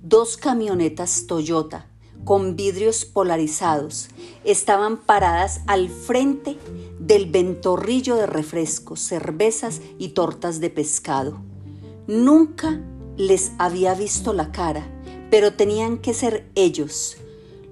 dos 0.02 0.38
camionetas 0.38 1.26
Toyota 1.26 1.86
con 2.24 2.56
vidrios 2.56 3.04
polarizados 3.04 4.08
estaban 4.44 4.96
paradas 4.96 5.60
al 5.66 5.88
frente 5.88 6.56
del 6.98 7.30
ventorrillo 7.30 8.16
de 8.16 8.26
refrescos, 8.26 9.00
cervezas 9.00 9.80
y 9.98 10.08
tortas 10.08 10.60
de 10.60 10.70
pescado. 10.70 11.40
Nunca 12.06 12.80
les 13.16 13.52
había 13.58 13.94
visto 13.94 14.32
la 14.32 14.52
cara, 14.52 14.86
pero 15.30 15.54
tenían 15.54 15.98
que 15.98 16.14
ser 16.14 16.50
ellos, 16.54 17.16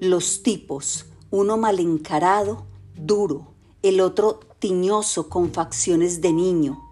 los 0.00 0.42
tipos, 0.42 1.06
uno 1.30 1.56
mal 1.56 1.80
encarado, 1.80 2.66
duro, 2.94 3.48
el 3.82 4.00
otro 4.00 4.40
tiñoso 4.58 5.28
con 5.28 5.52
facciones 5.52 6.20
de 6.20 6.32
niño. 6.32 6.82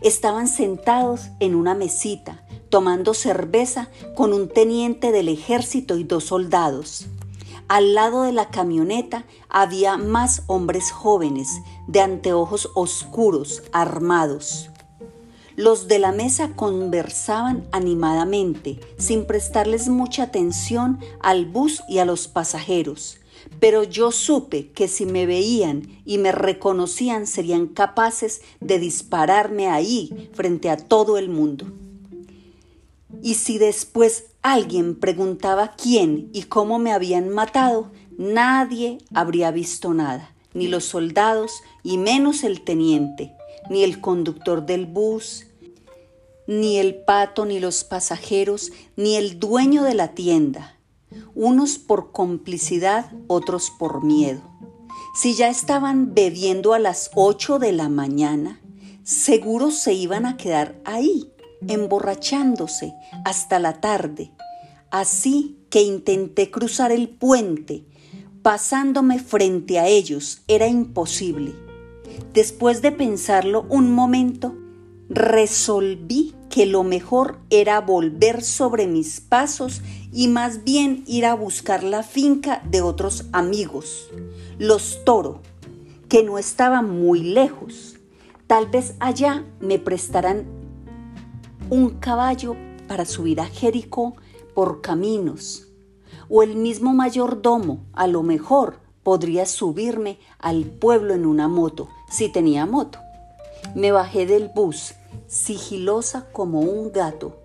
Estaban 0.00 0.48
sentados 0.48 1.28
en 1.40 1.54
una 1.54 1.74
mesita, 1.74 2.44
tomando 2.68 3.14
cerveza 3.14 3.88
con 4.16 4.32
un 4.32 4.48
teniente 4.48 5.12
del 5.12 5.28
ejército 5.28 5.98
y 5.98 6.04
dos 6.04 6.24
soldados. 6.24 7.06
Al 7.68 7.94
lado 7.94 8.22
de 8.24 8.32
la 8.32 8.50
camioneta 8.50 9.24
había 9.48 9.96
más 9.96 10.42
hombres 10.46 10.90
jóvenes, 10.90 11.48
de 11.86 12.00
anteojos 12.00 12.70
oscuros, 12.74 13.62
armados. 13.72 14.70
Los 15.54 15.86
de 15.86 15.98
la 15.98 16.12
mesa 16.12 16.52
conversaban 16.56 17.66
animadamente, 17.72 18.80
sin 18.98 19.26
prestarles 19.26 19.88
mucha 19.88 20.24
atención 20.24 20.98
al 21.20 21.46
bus 21.46 21.82
y 21.88 21.98
a 21.98 22.04
los 22.04 22.26
pasajeros, 22.26 23.18
pero 23.62 23.84
yo 23.84 24.10
supe 24.10 24.72
que 24.72 24.88
si 24.88 25.06
me 25.06 25.24
veían 25.24 25.86
y 26.04 26.18
me 26.18 26.32
reconocían 26.32 27.28
serían 27.28 27.68
capaces 27.68 28.42
de 28.58 28.80
dispararme 28.80 29.68
ahí 29.68 30.28
frente 30.32 30.68
a 30.68 30.76
todo 30.76 31.16
el 31.16 31.28
mundo. 31.28 31.66
Y 33.22 33.34
si 33.34 33.58
después 33.58 34.24
alguien 34.42 34.98
preguntaba 34.98 35.76
quién 35.80 36.28
y 36.32 36.42
cómo 36.42 36.80
me 36.80 36.90
habían 36.90 37.28
matado, 37.28 37.92
nadie 38.18 38.98
habría 39.14 39.52
visto 39.52 39.94
nada, 39.94 40.34
ni 40.54 40.66
los 40.66 40.82
soldados 40.82 41.52
y 41.84 41.98
menos 41.98 42.42
el 42.42 42.62
teniente 42.62 43.32
ni 43.70 43.84
el 43.84 44.00
conductor 44.00 44.66
del 44.66 44.86
bus, 44.86 45.46
ni 46.48 46.78
el 46.78 46.96
pato, 46.96 47.44
ni 47.44 47.60
los 47.60 47.84
pasajeros, 47.84 48.72
ni 48.96 49.14
el 49.14 49.38
dueño 49.38 49.84
de 49.84 49.94
la 49.94 50.08
tienda, 50.14 50.76
unos 51.34 51.78
por 51.78 52.12
complicidad, 52.12 53.12
otros 53.26 53.70
por 53.70 54.04
miedo. 54.04 54.42
Si 55.14 55.34
ya 55.34 55.48
estaban 55.48 56.14
bebiendo 56.14 56.72
a 56.72 56.78
las 56.78 57.10
ocho 57.14 57.58
de 57.58 57.72
la 57.72 57.88
mañana, 57.88 58.60
seguro 59.02 59.70
se 59.70 59.92
iban 59.92 60.26
a 60.26 60.36
quedar 60.36 60.80
ahí, 60.84 61.30
emborrachándose 61.68 62.94
hasta 63.24 63.58
la 63.58 63.80
tarde. 63.80 64.32
Así 64.90 65.58
que 65.70 65.82
intenté 65.82 66.50
cruzar 66.50 66.92
el 66.92 67.08
puente, 67.08 67.84
pasándome 68.42 69.18
frente 69.18 69.78
a 69.78 69.86
ellos. 69.86 70.42
Era 70.48 70.66
imposible. 70.66 71.54
Después 72.34 72.82
de 72.82 72.92
pensarlo 72.92 73.66
un 73.68 73.90
momento, 73.92 74.54
resolví 75.08 76.34
que 76.50 76.66
lo 76.66 76.84
mejor 76.84 77.38
era 77.50 77.80
volver 77.80 78.42
sobre 78.42 78.86
mis 78.86 79.20
pasos 79.20 79.82
y 80.12 80.28
más 80.28 80.62
bien 80.62 81.02
ir 81.06 81.24
a 81.24 81.34
buscar 81.34 81.82
la 81.82 82.02
finca 82.02 82.62
de 82.70 82.82
otros 82.82 83.24
amigos, 83.32 84.10
los 84.58 85.04
Toro, 85.04 85.40
que 86.08 86.22
no 86.22 86.38
estaban 86.38 86.90
muy 86.90 87.22
lejos. 87.22 87.96
Tal 88.46 88.66
vez 88.66 88.94
allá 89.00 89.46
me 89.60 89.78
prestarán 89.78 90.44
un 91.70 91.90
caballo 91.98 92.54
para 92.86 93.06
subir 93.06 93.40
a 93.40 93.46
Jericó 93.46 94.14
por 94.54 94.82
caminos, 94.82 95.68
o 96.28 96.42
el 96.42 96.56
mismo 96.56 96.92
mayordomo, 96.92 97.86
a 97.94 98.06
lo 98.06 98.22
mejor, 98.22 98.80
podría 99.02 99.46
subirme 99.46 100.18
al 100.38 100.64
pueblo 100.64 101.14
en 101.14 101.24
una 101.24 101.48
moto, 101.48 101.88
si 102.10 102.28
tenía 102.28 102.66
moto. 102.66 102.98
Me 103.74 103.90
bajé 103.92 104.26
del 104.26 104.50
bus, 104.54 104.94
sigilosa 105.26 106.30
como 106.32 106.60
un 106.60 106.92
gato, 106.92 107.38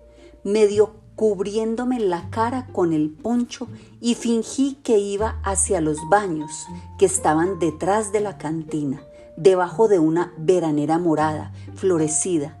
medio 0.44 0.94
cubriéndome 1.18 1.98
la 1.98 2.30
cara 2.30 2.68
con 2.72 2.94
el 2.94 3.10
poncho 3.10 3.66
y 4.00 4.14
fingí 4.14 4.78
que 4.84 4.98
iba 4.98 5.40
hacia 5.42 5.82
los 5.82 5.98
baños 6.08 6.64
que 6.98 7.04
estaban 7.04 7.58
detrás 7.58 8.12
de 8.12 8.20
la 8.20 8.38
cantina, 8.38 9.02
debajo 9.36 9.88
de 9.88 9.98
una 9.98 10.32
veranera 10.38 10.98
morada, 10.98 11.52
florecida. 11.74 12.56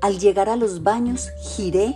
Al 0.00 0.18
llegar 0.18 0.48
a 0.48 0.56
los 0.56 0.82
baños 0.82 1.28
giré 1.54 1.94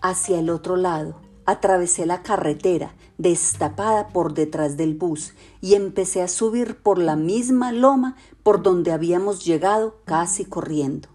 hacia 0.00 0.38
el 0.38 0.48
otro 0.48 0.76
lado 0.76 1.26
Atravesé 1.46 2.06
la 2.06 2.22
carretera, 2.24 2.92
destapada 3.18 4.08
por 4.08 4.34
detrás 4.34 4.76
del 4.76 4.94
bus, 4.94 5.32
y 5.60 5.74
empecé 5.74 6.20
a 6.20 6.26
subir 6.26 6.76
por 6.76 6.98
la 6.98 7.14
misma 7.14 7.70
loma 7.70 8.16
por 8.42 8.62
donde 8.62 8.90
habíamos 8.90 9.44
llegado 9.44 10.00
casi 10.04 10.44
corriendo. 10.44 11.08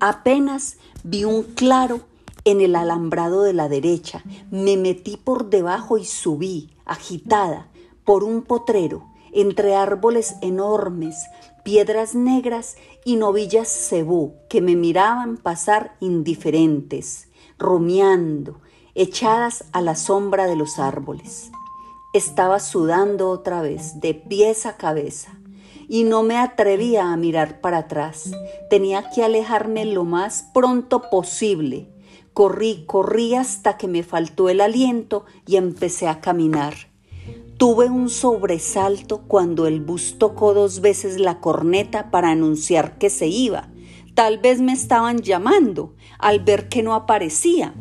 Apenas 0.00 0.76
vi 1.02 1.24
un 1.24 1.42
claro 1.42 2.00
en 2.44 2.60
el 2.60 2.76
alambrado 2.76 3.42
de 3.42 3.52
la 3.52 3.68
derecha, 3.68 4.22
me 4.50 4.76
metí 4.76 5.16
por 5.16 5.50
debajo 5.50 5.98
y 5.98 6.04
subí, 6.04 6.76
agitada, 6.84 7.68
por 8.04 8.24
un 8.24 8.42
potrero, 8.42 9.06
entre 9.32 9.74
árboles 9.74 10.36
enormes, 10.42 11.16
piedras 11.64 12.14
negras 12.14 12.76
y 13.04 13.16
novillas 13.16 13.68
cebú 13.68 14.34
que 14.48 14.60
me 14.60 14.76
miraban 14.76 15.38
pasar 15.38 15.96
indiferentes, 16.00 17.28
rumiando, 17.58 18.60
echadas 18.94 19.64
a 19.72 19.80
la 19.80 19.96
sombra 19.96 20.46
de 20.46 20.56
los 20.56 20.78
árboles. 20.78 21.50
Estaba 22.12 22.60
sudando 22.60 23.30
otra 23.30 23.60
vez, 23.60 24.00
de 24.00 24.14
pies 24.14 24.66
a 24.66 24.76
cabeza, 24.76 25.36
y 25.88 26.04
no 26.04 26.22
me 26.22 26.36
atrevía 26.36 27.12
a 27.12 27.16
mirar 27.16 27.60
para 27.60 27.78
atrás. 27.78 28.30
Tenía 28.70 29.10
que 29.10 29.24
alejarme 29.24 29.84
lo 29.84 30.04
más 30.04 30.48
pronto 30.54 31.10
posible. 31.10 31.93
Corrí, 32.34 32.82
corrí 32.86 33.36
hasta 33.36 33.76
que 33.76 33.86
me 33.86 34.02
faltó 34.02 34.48
el 34.48 34.60
aliento 34.60 35.24
y 35.46 35.54
empecé 35.54 36.08
a 36.08 36.20
caminar. 36.20 36.74
Tuve 37.56 37.88
un 37.88 38.10
sobresalto 38.10 39.22
cuando 39.22 39.68
el 39.68 39.80
bus 39.80 40.16
tocó 40.18 40.52
dos 40.52 40.80
veces 40.80 41.20
la 41.20 41.38
corneta 41.38 42.10
para 42.10 42.30
anunciar 42.30 42.98
que 42.98 43.08
se 43.08 43.28
iba. 43.28 43.68
Tal 44.14 44.38
vez 44.38 44.60
me 44.60 44.72
estaban 44.72 45.22
llamando 45.22 45.94
al 46.18 46.40
ver 46.40 46.68
que 46.68 46.82
no 46.82 46.94
aparecía. 46.94 47.72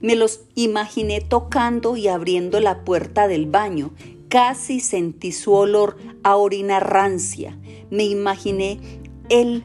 Me 0.00 0.16
los 0.16 0.40
imaginé 0.54 1.20
tocando 1.20 1.96
y 1.98 2.08
abriendo 2.08 2.60
la 2.60 2.84
puerta 2.84 3.28
del 3.28 3.44
baño. 3.44 3.92
Casi 4.28 4.80
sentí 4.80 5.32
su 5.32 5.52
olor 5.52 5.98
a 6.22 6.36
orina 6.36 6.80
rancia. 6.80 7.58
Me 7.90 8.04
imaginé 8.04 8.80
el 9.28 9.64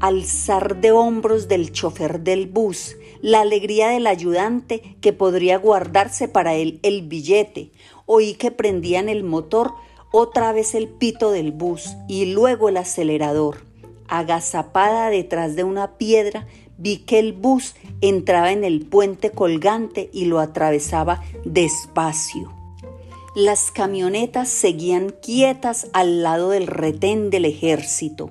alzar 0.00 0.80
de 0.80 0.92
hombros 0.92 1.46
del 1.46 1.72
chofer 1.72 2.20
del 2.20 2.46
bus, 2.46 2.96
la 3.22 3.40
alegría 3.40 3.88
del 3.88 4.06
ayudante 4.06 4.96
que 5.00 5.12
podría 5.12 5.56
guardarse 5.56 6.28
para 6.28 6.54
él 6.54 6.80
el 6.82 7.02
billete. 7.02 7.70
Oí 8.04 8.34
que 8.34 8.50
prendían 8.50 9.08
el 9.08 9.24
motor, 9.24 9.72
otra 10.10 10.52
vez 10.52 10.74
el 10.74 10.88
pito 10.88 11.30
del 11.30 11.52
bus 11.52 11.96
y 12.08 12.26
luego 12.26 12.68
el 12.68 12.76
acelerador. 12.76 13.64
Agazapada 14.08 15.08
detrás 15.08 15.56
de 15.56 15.64
una 15.64 15.96
piedra, 15.96 16.46
vi 16.76 16.98
que 16.98 17.18
el 17.20 17.32
bus 17.32 17.74
entraba 18.00 18.52
en 18.52 18.64
el 18.64 18.84
puente 18.84 19.30
colgante 19.30 20.10
y 20.12 20.26
lo 20.26 20.40
atravesaba 20.40 21.22
despacio. 21.44 22.52
Las 23.34 23.70
camionetas 23.70 24.50
seguían 24.50 25.14
quietas 25.22 25.86
al 25.94 26.22
lado 26.22 26.50
del 26.50 26.66
retén 26.66 27.30
del 27.30 27.46
ejército. 27.46 28.30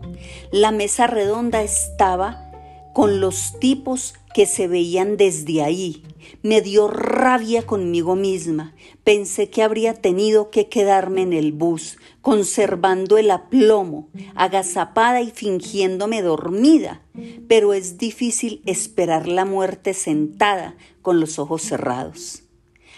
La 0.51 0.69
mesa 0.71 1.07
redonda 1.07 1.63
estaba 1.63 2.51
con 2.93 3.19
los 3.19 3.57
tipos 3.59 4.13
que 4.33 4.45
se 4.45 4.67
veían 4.67 5.17
desde 5.17 5.61
ahí. 5.61 6.03
Me 6.43 6.61
dio 6.61 6.87
rabia 6.87 7.65
conmigo 7.65 8.15
misma. 8.15 8.73
Pensé 9.03 9.49
que 9.49 9.63
habría 9.63 9.93
tenido 9.93 10.49
que 10.49 10.69
quedarme 10.69 11.21
en 11.21 11.33
el 11.33 11.51
bus, 11.51 11.97
conservando 12.21 13.17
el 13.17 13.31
aplomo, 13.31 14.09
agazapada 14.35 15.21
y 15.21 15.31
fingiéndome 15.31 16.21
dormida. 16.21 17.01
Pero 17.47 17.73
es 17.73 17.97
difícil 17.97 18.61
esperar 18.65 19.27
la 19.27 19.45
muerte 19.45 19.93
sentada 19.93 20.75
con 21.01 21.19
los 21.19 21.39
ojos 21.39 21.61
cerrados. 21.61 22.43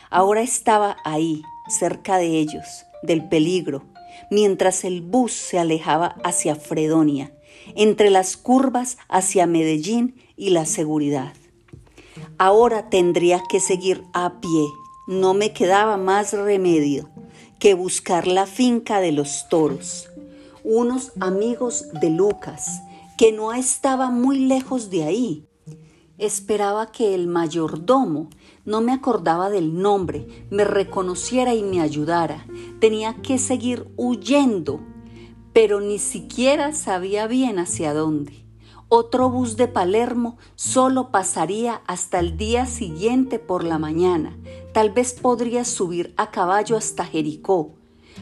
Ahora 0.10 0.42
estaba 0.42 0.98
ahí, 1.04 1.42
cerca 1.70 2.18
de 2.18 2.38
ellos, 2.38 2.86
del 3.02 3.28
peligro, 3.28 3.84
mientras 4.30 4.84
el 4.84 5.02
bus 5.02 5.32
se 5.32 5.58
alejaba 5.60 6.16
hacia 6.24 6.56
Fredonia, 6.56 7.34
entre 7.76 8.10
las 8.10 8.38
curvas 8.38 8.98
hacia 9.08 9.48
Medellín 9.48 10.16
y 10.36 10.50
la 10.50 10.66
seguridad. 10.66 11.34
Ahora 12.38 12.90
tendría 12.90 13.44
que 13.50 13.60
seguir 13.60 14.04
a 14.14 14.40
pie. 14.40 14.66
No 15.08 15.34
me 15.34 15.54
quedaba 15.54 15.98
más 15.98 16.34
remedio 16.34 17.10
que 17.60 17.74
buscar 17.74 18.28
la 18.28 18.46
finca 18.46 19.00
de 19.00 19.12
los 19.12 19.48
toros. 19.50 20.10
Unos 20.64 21.12
amigos 21.20 21.86
de 22.02 22.10
Lucas, 22.10 22.82
que 23.18 23.32
no 23.32 23.54
estaba 23.54 24.10
muy 24.10 24.40
lejos 24.40 24.90
de 24.90 25.04
ahí. 25.04 25.48
Esperaba 26.18 26.92
que 26.92 27.16
el 27.16 27.28
mayordomo, 27.28 28.30
no 28.66 28.82
me 28.82 28.94
acordaba 28.94 29.50
del 29.50 29.82
nombre, 29.82 30.28
me 30.50 30.64
reconociera 30.64 31.54
y 31.54 31.64
me 31.64 31.82
ayudara. 31.82 32.46
Tenía 32.80 33.16
que 33.22 33.38
seguir 33.38 33.88
huyendo, 33.98 34.80
pero 35.54 35.82
ni 35.82 36.00
siquiera 36.00 36.74
sabía 36.74 37.28
bien 37.28 37.60
hacia 37.60 37.94
dónde. 37.94 38.43
Otro 38.96 39.28
bus 39.28 39.58
de 39.58 39.68
Palermo 39.68 40.38
solo 40.54 41.10
pasaría 41.10 41.82
hasta 41.88 42.20
el 42.20 42.38
día 42.38 42.68
siguiente 42.68 43.40
por 43.40 43.64
la 43.64 43.80
mañana. 43.80 44.38
Tal 44.72 44.92
vez 44.92 45.16
podría 45.16 45.66
subir 45.66 46.14
a 46.16 46.30
caballo 46.30 46.78
hasta 46.78 47.04
Jericó. 47.04 47.72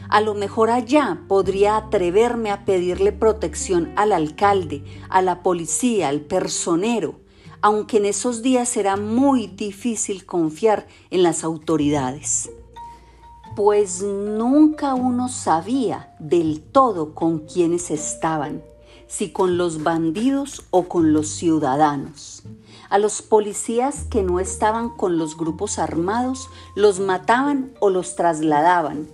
A 0.08 0.22
lo 0.22 0.32
mejor 0.32 0.70
allá 0.70 1.24
podría 1.28 1.76
atreverme 1.76 2.50
a 2.50 2.64
pedirle 2.64 3.12
protección 3.12 3.92
al 3.96 4.12
alcalde, 4.12 4.82
a 5.10 5.20
la 5.20 5.42
policía, 5.42 6.08
al 6.08 6.22
personero, 6.22 7.20
aunque 7.60 7.98
en 7.98 8.06
esos 8.06 8.40
días 8.40 8.74
era 8.78 8.96
muy 8.96 9.48
difícil 9.48 10.24
confiar 10.24 10.86
en 11.10 11.22
las 11.22 11.44
autoridades. 11.44 12.48
pues 13.54 14.00
nunca 14.00 14.94
uno 14.94 15.28
sabía 15.28 16.16
del 16.18 16.62
todo 16.62 17.14
con 17.14 17.40
quiénes 17.40 17.90
estaban, 17.90 18.62
si 19.12 19.28
con 19.28 19.58
los 19.58 19.82
bandidos 19.82 20.64
o 20.70 20.88
con 20.88 21.12
los 21.12 21.28
ciudadanos. 21.28 22.44
A 22.88 22.96
los 22.96 23.20
policías 23.20 24.04
que 24.04 24.22
no 24.22 24.40
estaban 24.40 24.88
con 24.88 25.18
los 25.18 25.36
grupos 25.36 25.78
armados 25.78 26.48
los 26.76 26.98
mataban 26.98 27.74
o 27.80 27.90
los 27.90 28.16
trasladaban. 28.16 29.06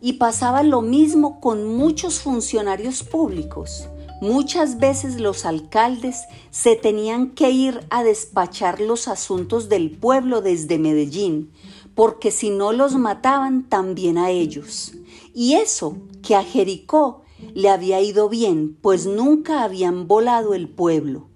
Y 0.00 0.14
pasaba 0.14 0.64
lo 0.64 0.82
mismo 0.82 1.40
con 1.40 1.76
muchos 1.76 2.18
funcionarios 2.18 3.04
públicos. 3.04 3.88
Muchas 4.20 4.78
veces 4.78 5.20
los 5.20 5.46
alcaldes 5.46 6.22
se 6.50 6.74
tenían 6.74 7.30
que 7.30 7.50
ir 7.50 7.86
a 7.90 8.02
despachar 8.02 8.80
los 8.80 9.06
asuntos 9.06 9.68
del 9.68 9.92
pueblo 9.92 10.42
desde 10.42 10.78
Medellín, 10.80 11.52
porque 11.94 12.32
si 12.32 12.50
no 12.50 12.72
los 12.72 12.96
mataban 12.96 13.68
también 13.68 14.18
a 14.18 14.30
ellos. 14.30 14.94
Y 15.32 15.54
eso 15.54 15.98
que 16.22 16.34
a 16.34 16.42
Jericó 16.42 17.22
le 17.56 17.70
había 17.70 18.02
ido 18.02 18.28
bien, 18.28 18.76
pues 18.82 19.06
nunca 19.06 19.64
habían 19.64 20.06
volado 20.06 20.52
el 20.52 20.68
pueblo 20.68 21.26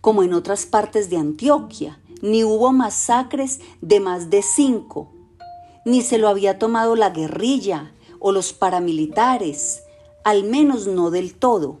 como 0.00 0.22
en 0.22 0.34
otras 0.34 0.66
partes 0.66 1.08
de 1.08 1.16
Antioquia, 1.16 1.98
ni 2.20 2.44
hubo 2.44 2.74
masacres 2.74 3.60
de 3.80 4.00
más 4.00 4.28
de 4.28 4.42
cinco, 4.42 5.10
ni 5.86 6.02
se 6.02 6.18
lo 6.18 6.28
había 6.28 6.58
tomado 6.58 6.94
la 6.94 7.08
guerrilla 7.08 7.94
o 8.18 8.30
los 8.30 8.52
paramilitares, 8.52 9.82
al 10.22 10.44
menos 10.44 10.86
no 10.86 11.10
del 11.10 11.34
todo. 11.34 11.78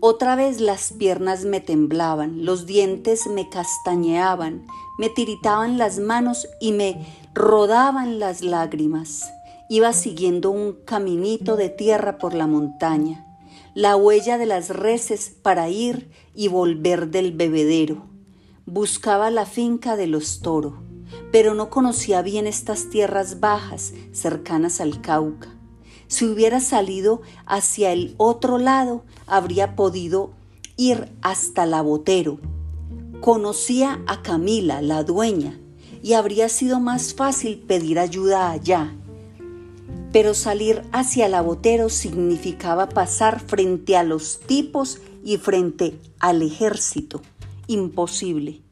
Otra 0.00 0.34
vez 0.34 0.62
las 0.62 0.94
piernas 0.94 1.44
me 1.44 1.60
temblaban, 1.60 2.46
los 2.46 2.64
dientes 2.64 3.26
me 3.26 3.50
castañeaban, 3.50 4.66
me 4.98 5.10
tiritaban 5.10 5.76
las 5.76 5.98
manos 5.98 6.48
y 6.58 6.72
me 6.72 7.06
rodaban 7.34 8.18
las 8.18 8.40
lágrimas. 8.40 9.30
Iba 9.68 9.92
siguiendo 9.92 10.50
un 10.50 10.74
caminito 10.84 11.56
de 11.56 11.68
tierra 11.68 12.18
por 12.18 12.34
la 12.34 12.46
montaña 12.46 13.26
la 13.76 13.94
huella 13.94 14.38
de 14.38 14.46
las 14.46 14.70
reses 14.70 15.36
para 15.42 15.68
ir 15.68 16.10
y 16.34 16.48
volver 16.48 17.10
del 17.10 17.32
bebedero. 17.32 18.06
Buscaba 18.64 19.30
la 19.30 19.44
finca 19.44 19.96
de 19.96 20.06
los 20.06 20.40
toro, 20.40 20.78
pero 21.30 21.52
no 21.52 21.68
conocía 21.68 22.22
bien 22.22 22.46
estas 22.46 22.88
tierras 22.88 23.38
bajas 23.38 23.92
cercanas 24.12 24.80
al 24.80 25.02
Cauca. 25.02 25.54
Si 26.06 26.24
hubiera 26.24 26.60
salido 26.60 27.20
hacia 27.44 27.92
el 27.92 28.14
otro 28.16 28.56
lado, 28.56 29.04
habría 29.26 29.76
podido 29.76 30.30
ir 30.78 31.12
hasta 31.20 31.66
la 31.66 31.82
Botero. 31.82 32.38
Conocía 33.20 34.02
a 34.06 34.22
Camila, 34.22 34.80
la 34.80 35.04
dueña, 35.04 35.60
y 36.02 36.14
habría 36.14 36.48
sido 36.48 36.80
más 36.80 37.12
fácil 37.12 37.58
pedir 37.58 37.98
ayuda 37.98 38.50
allá 38.52 38.94
pero 40.12 40.34
salir 40.34 40.82
hacia 40.92 41.28
la 41.28 41.42
botero 41.42 41.88
significaba 41.88 42.88
pasar 42.88 43.40
frente 43.40 43.96
a 43.96 44.02
los 44.02 44.40
tipos 44.40 44.98
y 45.24 45.36
frente 45.38 45.98
al 46.18 46.42
ejército. 46.42 47.20
Imposible. 47.66 48.62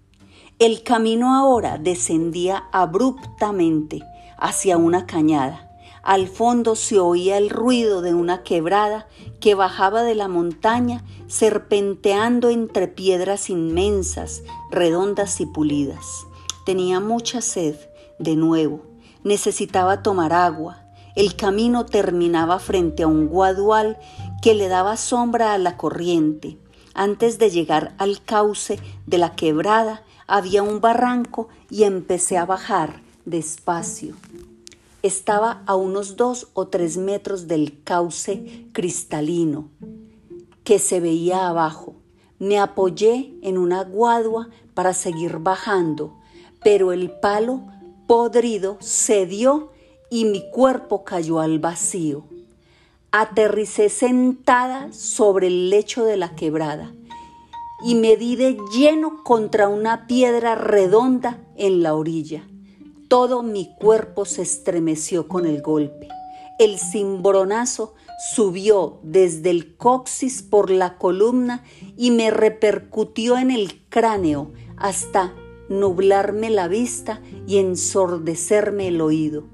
El 0.58 0.82
camino 0.84 1.34
ahora 1.34 1.78
descendía 1.78 2.64
abruptamente 2.72 4.02
hacia 4.38 4.76
una 4.76 5.04
cañada. 5.04 5.70
Al 6.04 6.28
fondo 6.28 6.76
se 6.76 6.98
oía 6.98 7.38
el 7.38 7.50
ruido 7.50 8.02
de 8.02 8.14
una 8.14 8.42
quebrada 8.42 9.08
que 9.40 9.54
bajaba 9.54 10.02
de 10.02 10.14
la 10.14 10.28
montaña 10.28 11.02
serpenteando 11.26 12.50
entre 12.50 12.88
piedras 12.88 13.50
inmensas, 13.50 14.42
redondas 14.70 15.40
y 15.40 15.46
pulidas. 15.46 16.26
Tenía 16.66 17.00
mucha 17.00 17.40
sed, 17.40 17.76
de 18.18 18.36
nuevo. 18.36 18.82
Necesitaba 19.24 20.02
tomar 20.02 20.32
agua. 20.32 20.83
El 21.16 21.36
camino 21.36 21.86
terminaba 21.86 22.58
frente 22.58 23.04
a 23.04 23.06
un 23.06 23.28
guadual 23.28 23.98
que 24.42 24.54
le 24.54 24.68
daba 24.68 24.96
sombra 24.96 25.54
a 25.54 25.58
la 25.58 25.76
corriente. 25.76 26.58
Antes 26.92 27.38
de 27.38 27.50
llegar 27.50 27.94
al 27.98 28.22
cauce 28.22 28.78
de 29.06 29.18
la 29.18 29.34
quebrada 29.36 30.02
había 30.26 30.62
un 30.62 30.80
barranco 30.80 31.48
y 31.70 31.84
empecé 31.84 32.36
a 32.36 32.46
bajar 32.46 33.00
despacio. 33.24 34.14
Estaba 35.02 35.62
a 35.66 35.76
unos 35.76 36.16
dos 36.16 36.48
o 36.54 36.66
tres 36.68 36.96
metros 36.96 37.46
del 37.46 37.82
cauce 37.84 38.66
cristalino 38.72 39.68
que 40.64 40.78
se 40.78 40.98
veía 40.98 41.46
abajo. 41.46 41.94
Me 42.38 42.58
apoyé 42.58 43.34
en 43.42 43.58
una 43.58 43.84
guadua 43.84 44.48
para 44.72 44.94
seguir 44.94 45.38
bajando, 45.38 46.14
pero 46.62 46.92
el 46.92 47.10
palo 47.10 47.62
podrido 48.06 48.78
cedió 48.80 49.73
y 50.10 50.24
mi 50.24 50.48
cuerpo 50.50 51.04
cayó 51.04 51.40
al 51.40 51.58
vacío. 51.58 52.24
Aterricé 53.10 53.88
sentada 53.88 54.92
sobre 54.92 55.46
el 55.46 55.70
lecho 55.70 56.04
de 56.04 56.16
la 56.16 56.34
quebrada 56.34 56.92
y 57.84 57.94
me 57.96 58.16
di 58.16 58.36
de 58.36 58.56
lleno 58.72 59.22
contra 59.22 59.68
una 59.68 60.06
piedra 60.06 60.54
redonda 60.54 61.38
en 61.56 61.82
la 61.82 61.94
orilla. 61.94 62.48
Todo 63.08 63.42
mi 63.42 63.74
cuerpo 63.76 64.24
se 64.24 64.42
estremeció 64.42 65.28
con 65.28 65.46
el 65.46 65.60
golpe. 65.60 66.08
El 66.58 66.78
cimbronazo 66.78 67.94
subió 68.32 69.00
desde 69.02 69.50
el 69.50 69.76
coxis 69.76 70.42
por 70.42 70.70
la 70.70 70.96
columna 70.98 71.64
y 71.96 72.10
me 72.10 72.30
repercutió 72.30 73.36
en 73.36 73.50
el 73.50 73.84
cráneo 73.88 74.52
hasta 74.76 75.34
nublarme 75.68 76.50
la 76.50 76.68
vista 76.68 77.20
y 77.46 77.58
ensordecerme 77.58 78.88
el 78.88 79.00
oído. 79.00 79.44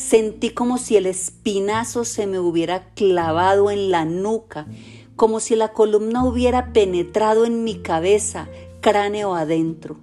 Sentí 0.00 0.48
como 0.48 0.78
si 0.78 0.96
el 0.96 1.04
espinazo 1.04 2.06
se 2.06 2.26
me 2.26 2.40
hubiera 2.40 2.94
clavado 2.94 3.70
en 3.70 3.90
la 3.90 4.06
nuca, 4.06 4.66
como 5.14 5.40
si 5.40 5.54
la 5.54 5.74
columna 5.74 6.24
hubiera 6.24 6.72
penetrado 6.72 7.44
en 7.44 7.64
mi 7.64 7.80
cabeza, 7.80 8.48
cráneo 8.80 9.34
adentro, 9.34 9.98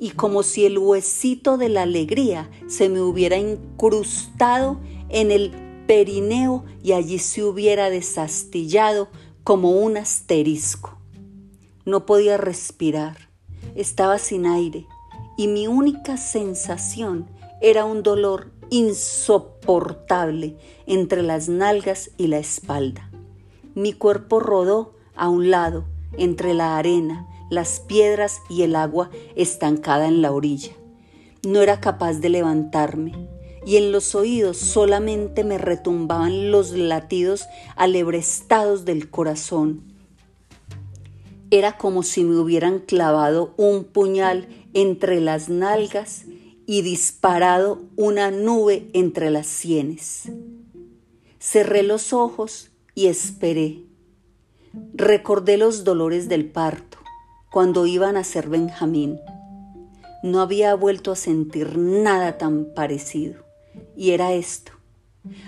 y 0.00 0.10
como 0.10 0.42
si 0.42 0.66
el 0.66 0.78
huesito 0.78 1.58
de 1.58 1.68
la 1.68 1.82
alegría 1.82 2.50
se 2.66 2.88
me 2.88 3.00
hubiera 3.00 3.38
incrustado 3.38 4.80
en 5.10 5.30
el 5.30 5.52
perineo 5.86 6.64
y 6.82 6.92
allí 6.92 7.20
se 7.20 7.44
hubiera 7.44 7.88
desastillado 7.88 9.08
como 9.44 9.70
un 9.70 9.96
asterisco. 9.96 10.98
No 11.84 12.04
podía 12.04 12.36
respirar, 12.36 13.30
estaba 13.76 14.18
sin 14.18 14.44
aire 14.44 14.88
y 15.38 15.46
mi 15.46 15.68
única 15.68 16.16
sensación 16.16 17.30
era 17.62 17.84
un 17.84 18.02
dolor 18.02 18.55
insoportable 18.70 20.56
entre 20.86 21.22
las 21.22 21.48
nalgas 21.48 22.10
y 22.16 22.28
la 22.28 22.38
espalda. 22.38 23.10
Mi 23.74 23.92
cuerpo 23.92 24.40
rodó 24.40 24.94
a 25.14 25.28
un 25.28 25.50
lado, 25.50 25.84
entre 26.18 26.54
la 26.54 26.78
arena, 26.78 27.26
las 27.50 27.80
piedras 27.80 28.40
y 28.48 28.62
el 28.62 28.76
agua 28.76 29.10
estancada 29.34 30.08
en 30.08 30.22
la 30.22 30.32
orilla. 30.32 30.72
No 31.46 31.60
era 31.60 31.80
capaz 31.80 32.14
de 32.14 32.28
levantarme 32.28 33.28
y 33.66 33.76
en 33.76 33.92
los 33.92 34.14
oídos 34.14 34.56
solamente 34.56 35.44
me 35.44 35.58
retumbaban 35.58 36.50
los 36.50 36.70
latidos 36.72 37.46
alebrestados 37.74 38.84
del 38.84 39.10
corazón. 39.10 39.82
Era 41.50 41.76
como 41.76 42.02
si 42.02 42.24
me 42.24 42.36
hubieran 42.36 42.78
clavado 42.78 43.54
un 43.56 43.84
puñal 43.84 44.48
entre 44.72 45.20
las 45.20 45.48
nalgas 45.48 46.24
y 46.66 46.82
disparado 46.82 47.82
una 47.96 48.30
nube 48.30 48.90
entre 48.92 49.30
las 49.30 49.46
sienes. 49.46 50.24
Cerré 51.38 51.84
los 51.84 52.12
ojos 52.12 52.70
y 52.94 53.06
esperé. 53.06 53.84
Recordé 54.92 55.56
los 55.56 55.84
dolores 55.84 56.28
del 56.28 56.50
parto, 56.50 56.98
cuando 57.50 57.86
iban 57.86 58.16
a 58.16 58.24
ser 58.24 58.48
Benjamín. 58.48 59.20
No 60.24 60.40
había 60.40 60.74
vuelto 60.74 61.12
a 61.12 61.16
sentir 61.16 61.78
nada 61.78 62.36
tan 62.36 62.74
parecido. 62.74 63.44
Y 63.96 64.10
era 64.10 64.32
esto. 64.32 64.72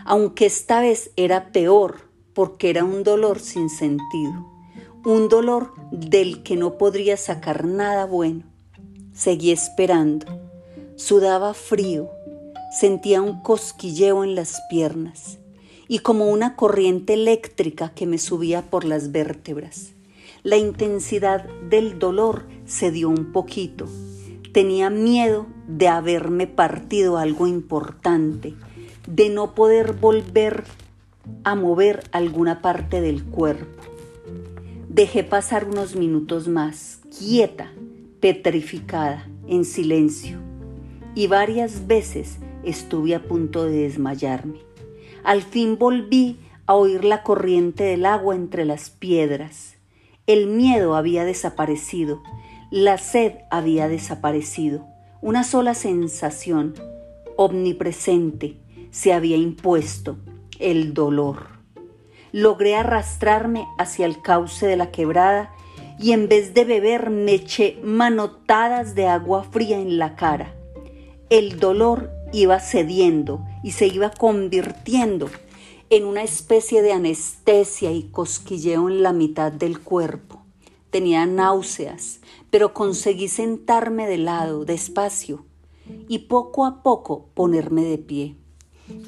Aunque 0.05 0.47
esta 0.47 0.81
vez 0.81 1.11
era 1.17 1.51
peor 1.51 2.09
porque 2.33 2.71
era 2.71 2.85
un 2.85 3.03
dolor 3.03 3.41
sin 3.41 3.71
sentido. 3.71 4.47
Un 5.05 5.29
dolor 5.29 5.73
del 5.91 6.43
que 6.43 6.57
no 6.57 6.79
podría 6.79 7.17
sacar 7.17 7.65
nada 7.65 8.05
bueno. 8.07 8.45
Seguí 9.13 9.51
esperando 9.51 10.48
Sudaba 10.99 11.55
frío, 11.55 12.11
sentía 12.73 13.23
un 13.23 13.41
cosquilleo 13.41 14.25
en 14.25 14.35
las 14.35 14.61
piernas 14.69 15.39
y 15.87 16.01
como 16.01 16.29
una 16.29 16.57
corriente 16.57 17.15
eléctrica 17.15 17.91
que 17.95 18.05
me 18.05 18.19
subía 18.19 18.63
por 18.63 18.85
las 18.85 19.13
vértebras. 19.13 19.93
La 20.43 20.57
intensidad 20.57 21.45
del 21.71 22.01
dolor 22.01 22.49
se 22.67 23.07
un 23.07 23.31
poquito. 23.33 23.87
Tenía 24.53 24.91
miedo 24.91 25.47
de 25.69 25.87
haberme 25.87 26.49
partido 26.49 27.17
algo 27.17 27.47
importante, 27.47 28.57
de 29.07 29.29
no 29.29 29.55
poder 29.55 29.93
volver 29.93 30.65
a 31.45 31.55
mover 31.55 32.03
alguna 32.11 32.61
parte 32.61 33.01
del 33.01 33.23
cuerpo. 33.23 33.85
Dejé 34.89 35.23
pasar 35.23 35.65
unos 35.65 35.95
minutos 35.95 36.49
más, 36.49 36.99
quieta, 37.17 37.71
petrificada, 38.19 39.29
en 39.47 39.65
silencio 39.65 40.48
y 41.15 41.27
varias 41.27 41.87
veces 41.87 42.39
estuve 42.65 43.15
a 43.15 43.23
punto 43.23 43.65
de 43.65 43.83
desmayarme. 43.83 44.61
Al 45.25 45.43
fin 45.43 45.79
volví 45.79 46.39
a 46.67 46.75
oír 46.75 47.05
la 47.05 47.23
corriente 47.23 47.85
del 47.85 48.07
agua 48.07 48.35
entre 48.35 48.65
las 48.65 48.91
piedras. 48.91 49.77
El 50.27 50.47
miedo 50.47 50.95
había 50.95 51.25
desaparecido, 51.25 52.23
la 52.71 52.99
sed 52.99 53.33
había 53.51 53.89
desaparecido. 53.89 54.87
Una 55.23 55.45
sola 55.45 55.75
sensación, 55.75 56.75
omnipresente, 57.37 58.59
se 58.91 59.13
había 59.13 59.37
impuesto, 59.37 60.19
el 60.59 60.93
dolor. 60.93 61.47
Logré 62.33 62.77
arrastrarme 62.77 63.67
hacia 63.79 64.05
el 64.07 64.21
cauce 64.21 64.67
de 64.67 64.77
la 64.77 64.91
quebrada 64.91 65.51
y 65.99 66.13
en 66.13 66.29
vez 66.29 66.53
de 66.53 66.65
beber 66.65 67.11
me 67.11 67.33
eché 67.33 67.79
manotadas 67.83 68.95
de 68.95 69.07
agua 69.07 69.45
fría 69.45 69.79
en 69.79 69.99
la 69.99 70.15
cara. 70.15 70.55
El 71.31 71.61
dolor 71.61 72.11
iba 72.33 72.59
cediendo 72.59 73.45
y 73.63 73.73
se 73.73 73.87
iba 73.87 74.11
convirtiendo 74.11 75.29
en 75.91 76.07
una 76.07 76.23
especie 76.23 76.81
de 76.81 76.93
anestesia 76.93 77.93
y 77.93 78.05
cosquilleo 78.05 78.89
en 78.89 79.03
la 79.03 79.13
mitad 79.13 79.53
del 79.53 79.79
cuerpo. 79.79 80.43
Tenía 80.89 81.27
náuseas, 81.27 82.21
pero 82.51 82.73
conseguí 82.73 83.29
sentarme 83.29 84.07
de 84.07 84.17
lado, 84.17 84.65
despacio, 84.65 85.45
y 86.09 86.21
poco 86.21 86.65
a 86.65 86.83
poco 86.83 87.27
ponerme 87.35 87.85
de 87.85 87.99
pie. 87.99 88.37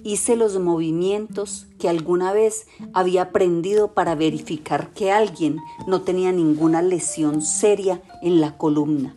Hice 0.04 0.36
los 0.36 0.58
movimientos 0.58 1.68
que 1.78 1.88
alguna 1.88 2.34
vez 2.34 2.66
había 2.92 3.22
aprendido 3.22 3.94
para 3.94 4.14
verificar 4.14 4.92
que 4.92 5.10
alguien 5.10 5.56
no 5.86 6.02
tenía 6.02 6.32
ninguna 6.32 6.82
lesión 6.82 7.40
seria 7.40 8.02
en 8.20 8.42
la 8.42 8.58
columna. 8.58 9.16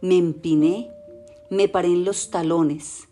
Me 0.00 0.16
empiné, 0.16 0.90
me 1.50 1.68
paré 1.68 1.88
en 1.88 2.04
los 2.04 2.30
talones, 2.30 3.08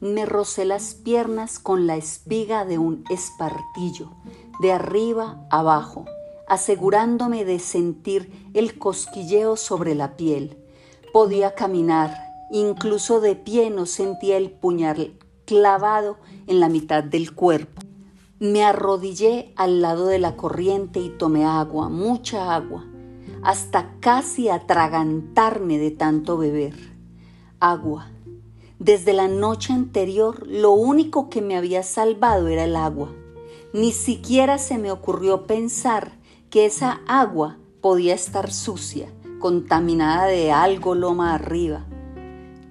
me 0.00 0.26
rocé 0.26 0.64
las 0.64 0.94
piernas 0.94 1.58
con 1.58 1.86
la 1.86 1.96
espiga 1.96 2.64
de 2.64 2.78
un 2.78 3.04
espartillo, 3.08 4.10
de 4.60 4.72
arriba 4.72 5.46
abajo, 5.50 6.04
asegurándome 6.48 7.44
de 7.44 7.58
sentir 7.58 8.50
el 8.54 8.78
cosquilleo 8.78 9.56
sobre 9.56 9.94
la 9.94 10.16
piel. 10.16 10.58
Podía 11.12 11.54
caminar, 11.54 12.14
incluso 12.50 13.20
de 13.20 13.36
pie 13.36 13.70
no 13.70 13.86
sentía 13.86 14.36
el 14.36 14.50
puñal 14.50 15.18
clavado 15.46 16.18
en 16.46 16.60
la 16.60 16.68
mitad 16.68 17.02
del 17.02 17.34
cuerpo. 17.34 17.82
Me 18.38 18.64
arrodillé 18.64 19.54
al 19.56 19.80
lado 19.80 20.06
de 20.06 20.18
la 20.18 20.36
corriente 20.36 21.00
y 21.00 21.08
tomé 21.08 21.46
agua, 21.46 21.88
mucha 21.88 22.54
agua, 22.54 22.84
hasta 23.42 23.96
casi 24.00 24.50
atragantarme 24.50 25.78
de 25.78 25.90
tanto 25.90 26.36
beber. 26.36 26.95
Agua. 27.60 28.10
Desde 28.78 29.14
la 29.14 29.28
noche 29.28 29.72
anterior 29.72 30.46
lo 30.46 30.72
único 30.72 31.30
que 31.30 31.40
me 31.40 31.56
había 31.56 31.82
salvado 31.82 32.48
era 32.48 32.64
el 32.64 32.76
agua. 32.76 33.14
Ni 33.72 33.92
siquiera 33.92 34.58
se 34.58 34.76
me 34.76 34.92
ocurrió 34.92 35.46
pensar 35.46 36.12
que 36.50 36.66
esa 36.66 37.00
agua 37.06 37.56
podía 37.80 38.14
estar 38.14 38.52
sucia, 38.52 39.10
contaminada 39.38 40.26
de 40.26 40.52
algo 40.52 40.94
loma 40.94 41.34
arriba. 41.34 41.86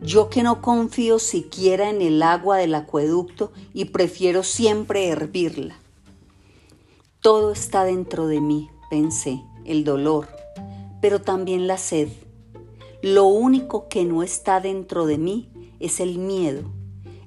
Yo 0.03 0.29
que 0.29 0.43
no 0.43 0.61
confío 0.61 1.17
siquiera 1.17 1.89
en 1.89 2.03
el 2.03 2.21
agua 2.21 2.57
del 2.57 2.75
acueducto 2.75 3.51
y 3.73 3.85
prefiero 3.85 4.43
siempre 4.43 5.07
hervirla. 5.07 5.79
Todo 7.21 7.51
está 7.51 7.85
dentro 7.85 8.27
de 8.27 8.39
mí, 8.39 8.69
pensé, 8.91 9.41
el 9.65 9.83
dolor, 9.83 10.27
pero 11.01 11.21
también 11.21 11.65
la 11.65 11.79
sed. 11.79 12.09
Lo 13.05 13.25
único 13.27 13.87
que 13.87 14.03
no 14.03 14.23
está 14.23 14.59
dentro 14.59 15.05
de 15.05 15.19
mí 15.19 15.47
es 15.79 15.99
el 15.99 16.17
miedo. 16.17 16.63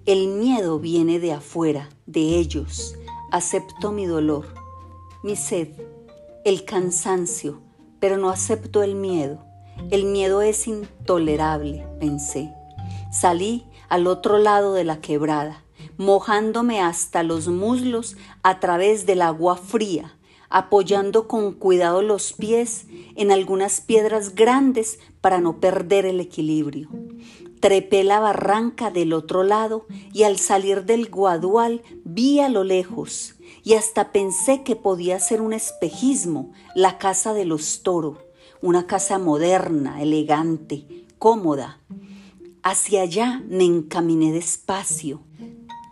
El 0.06 0.26
miedo 0.26 0.80
viene 0.80 1.20
de 1.20 1.32
afuera, 1.32 1.88
de 2.04 2.36
ellos. 2.36 2.96
Acepto 3.30 3.92
mi 3.92 4.04
dolor, 4.04 4.46
mi 5.22 5.36
sed, 5.36 5.68
el 6.44 6.64
cansancio, 6.64 7.60
pero 8.00 8.16
no 8.16 8.28
acepto 8.28 8.82
el 8.82 8.96
miedo. 8.96 9.38
El 9.92 10.06
miedo 10.06 10.42
es 10.42 10.66
intolerable, 10.66 11.86
pensé. 12.00 12.52
Salí 13.12 13.64
al 13.88 14.08
otro 14.08 14.38
lado 14.38 14.72
de 14.74 14.82
la 14.82 15.00
quebrada, 15.00 15.62
mojándome 15.96 16.80
hasta 16.80 17.22
los 17.22 17.46
muslos 17.46 18.16
a 18.42 18.58
través 18.58 19.06
del 19.06 19.22
agua 19.22 19.56
fría, 19.56 20.18
apoyando 20.50 21.28
con 21.28 21.52
cuidado 21.52 22.02
los 22.02 22.32
pies 22.32 22.86
en 23.14 23.30
algunas 23.30 23.80
piedras 23.80 24.34
grandes 24.34 24.98
para 25.20 25.40
no 25.40 25.61
perder 25.61 26.07
el 26.07 26.20
equilibrio. 26.20 26.88
Trepé 27.61 28.04
la 28.04 28.20
barranca 28.20 28.90
del 28.90 29.12
otro 29.12 29.42
lado 29.42 29.87
y 30.12 30.22
al 30.22 30.38
salir 30.38 30.85
del 30.85 31.11
guadual 31.11 31.83
vi 32.04 32.40
a 32.40 32.48
lo 32.48 32.62
lejos 32.62 33.35
y 33.64 33.74
hasta 33.74 34.12
pensé 34.12 34.62
que 34.62 34.76
podía 34.76 35.18
ser 35.18 35.40
un 35.40 35.52
espejismo, 35.52 36.52
la 36.74 36.98
casa 36.98 37.35
de 37.35 37.44
los 37.44 37.83
toro, 37.83 38.18
una 38.62 38.87
casa 38.87 39.18
moderna, 39.18 40.00
elegante, 40.00 41.04
cómoda. 41.18 41.81
Hacia 42.62 43.02
allá 43.02 43.42
me 43.48 43.64
encaminé 43.64 44.33
despacio, 44.33 45.20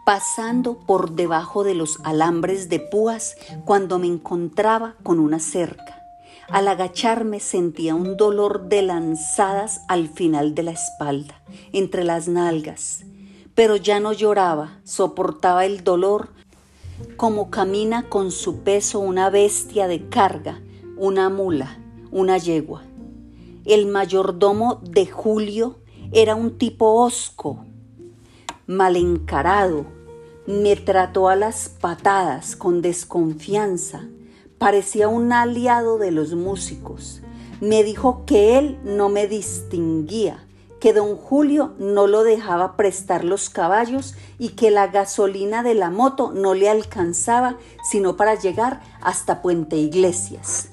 pasando 0.04 0.78
por 0.78 1.12
debajo 1.12 1.64
de 1.64 1.74
los 1.74 1.98
alambres 2.04 2.68
de 2.68 2.80
púas 2.80 3.36
cuando 3.64 3.98
me 3.98 4.06
encontraba 4.06 4.94
con 5.02 5.18
una 5.18 5.40
cerca. 5.40 5.95
Al 6.48 6.68
agacharme 6.68 7.40
sentía 7.40 7.94
un 7.94 8.16
dolor 8.16 8.68
de 8.68 8.82
lanzadas 8.82 9.80
al 9.88 10.08
final 10.08 10.54
de 10.54 10.62
la 10.62 10.70
espalda, 10.70 11.42
entre 11.72 12.04
las 12.04 12.28
nalgas, 12.28 13.04
pero 13.54 13.74
ya 13.74 13.98
no 13.98 14.12
lloraba, 14.12 14.78
soportaba 14.84 15.64
el 15.64 15.82
dolor 15.82 16.28
como 17.16 17.50
camina 17.50 18.08
con 18.08 18.30
su 18.30 18.60
peso 18.60 19.00
una 19.00 19.28
bestia 19.28 19.88
de 19.88 20.08
carga, 20.08 20.60
una 20.96 21.28
mula, 21.30 21.78
una 22.10 22.38
yegua. 22.38 22.82
El 23.64 23.86
mayordomo 23.86 24.80
de 24.82 25.06
Julio 25.06 25.76
era 26.12 26.36
un 26.36 26.58
tipo 26.58 27.02
hosco, 27.02 27.64
mal 28.66 28.96
encarado, 28.96 29.86
me 30.46 30.76
trató 30.76 31.28
a 31.28 31.34
las 31.34 31.68
patadas 31.68 32.54
con 32.54 32.82
desconfianza, 32.82 34.06
Parecía 34.58 35.08
un 35.08 35.32
aliado 35.32 35.98
de 35.98 36.10
los 36.10 36.34
músicos. 36.34 37.20
Me 37.60 37.84
dijo 37.84 38.24
que 38.26 38.58
él 38.58 38.78
no 38.84 39.08
me 39.08 39.26
distinguía, 39.26 40.46
que 40.80 40.92
don 40.92 41.16
Julio 41.16 41.74
no 41.78 42.06
lo 42.06 42.22
dejaba 42.22 42.76
prestar 42.76 43.24
los 43.24 43.50
caballos 43.50 44.14
y 44.38 44.50
que 44.50 44.70
la 44.70 44.86
gasolina 44.88 45.62
de 45.62 45.74
la 45.74 45.90
moto 45.90 46.32
no 46.32 46.54
le 46.54 46.68
alcanzaba 46.68 47.58
sino 47.90 48.16
para 48.16 48.34
llegar 48.34 48.82
hasta 49.00 49.42
Puente 49.42 49.76
Iglesias. 49.76 50.70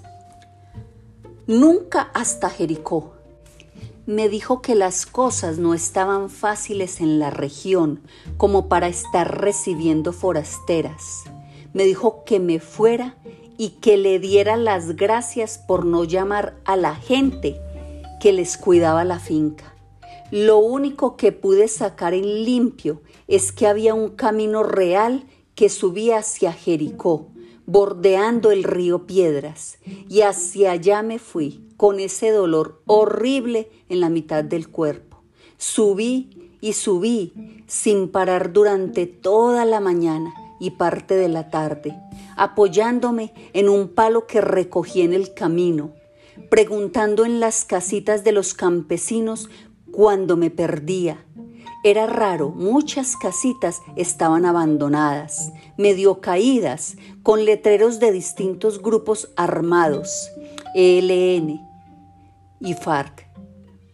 Nunca 1.48 2.10
hasta 2.14 2.50
Jericó. 2.50 3.14
Me 4.06 4.30
dijo 4.30 4.62
que 4.62 4.76
las 4.76 5.06
cosas 5.06 5.58
no 5.58 5.74
estaban 5.74 6.30
fáciles 6.30 7.02
en 7.02 7.20
la 7.20 7.30
región 7.30 8.02
como 8.38 8.68
para 8.68 8.88
estar 8.88 9.42
recibiendo 9.42 10.14
forasteras. 10.14 11.24
Me 11.74 11.86
dijo 11.86 12.24
que 12.26 12.40
me 12.40 12.60
fuera 12.60 13.16
y 13.58 13.70
que 13.82 13.98
le 13.98 14.20
diera 14.20 14.58
las 14.58 14.96
gracias 14.96 15.58
por 15.58 15.86
no 15.86 16.04
llamar 16.04 16.56
a 16.66 16.76
la 16.76 16.96
gente 16.96 17.60
que 18.20 18.32
les 18.32 18.58
cuidaba 18.58 19.04
la 19.04 19.20
finca. 19.20 19.74
Lo 20.32 20.58
único 20.58 21.16
que 21.16 21.32
pude 21.32 21.68
sacar 21.68 22.14
en 22.14 22.44
limpio 22.44 23.02
es 23.28 23.52
que 23.52 23.68
había 23.68 23.94
un 23.94 24.10
camino 24.10 24.64
real 24.64 25.26
que 25.56 25.70
subía 25.70 26.18
hacia 26.18 26.54
Jericó, 26.54 27.28
bordeando 27.66 28.52
el 28.52 28.64
río 28.64 29.06
Piedras, 29.06 29.78
y 30.10 30.22
hacia 30.22 30.72
allá 30.72 31.04
me 31.04 31.20
fui 31.20 31.64
con 31.78 32.00
ese 32.00 32.32
dolor 32.32 32.82
horrible 32.86 33.70
en 33.90 34.00
la 34.00 34.10
mitad 34.10 34.44
del 34.44 34.70
cuerpo. 34.70 35.24
Subí 35.58 36.52
y 36.62 36.74
subí 36.74 37.34
sin 37.68 38.10
parar 38.10 38.54
durante 38.54 39.06
toda 39.06 39.66
la 39.66 39.80
mañana 39.80 40.34
y 40.64 40.72
parte 40.72 41.16
de 41.16 41.28
la 41.28 41.50
tarde, 41.50 41.94
apoyándome 42.38 43.34
en 43.52 43.68
un 43.68 43.90
palo 43.90 44.28
que 44.28 44.40
recogí 44.40 45.02
en 45.02 45.12
el 45.12 45.34
camino, 45.34 45.92
preguntando 46.50 47.26
en 47.26 47.42
las 47.42 47.66
casitas 47.66 48.24
de 48.24 48.32
los 48.32 48.54
campesinos 48.54 49.50
cuando 49.92 50.38
me 50.38 50.52
perdía. 50.52 51.26
Era 51.84 52.08
raro, 52.08 52.48
muchas 52.48 53.18
casitas 53.18 53.82
estaban 53.98 54.46
abandonadas, 54.46 55.52
medio 55.78 56.22
caídas, 56.22 56.96
con 57.24 57.44
letreros 57.44 58.00
de 58.00 58.14
distintos 58.14 58.82
grupos 58.82 59.34
armados, 59.36 60.32
ELN 60.76 61.60
y 62.62 62.74
FARC, 62.74 63.28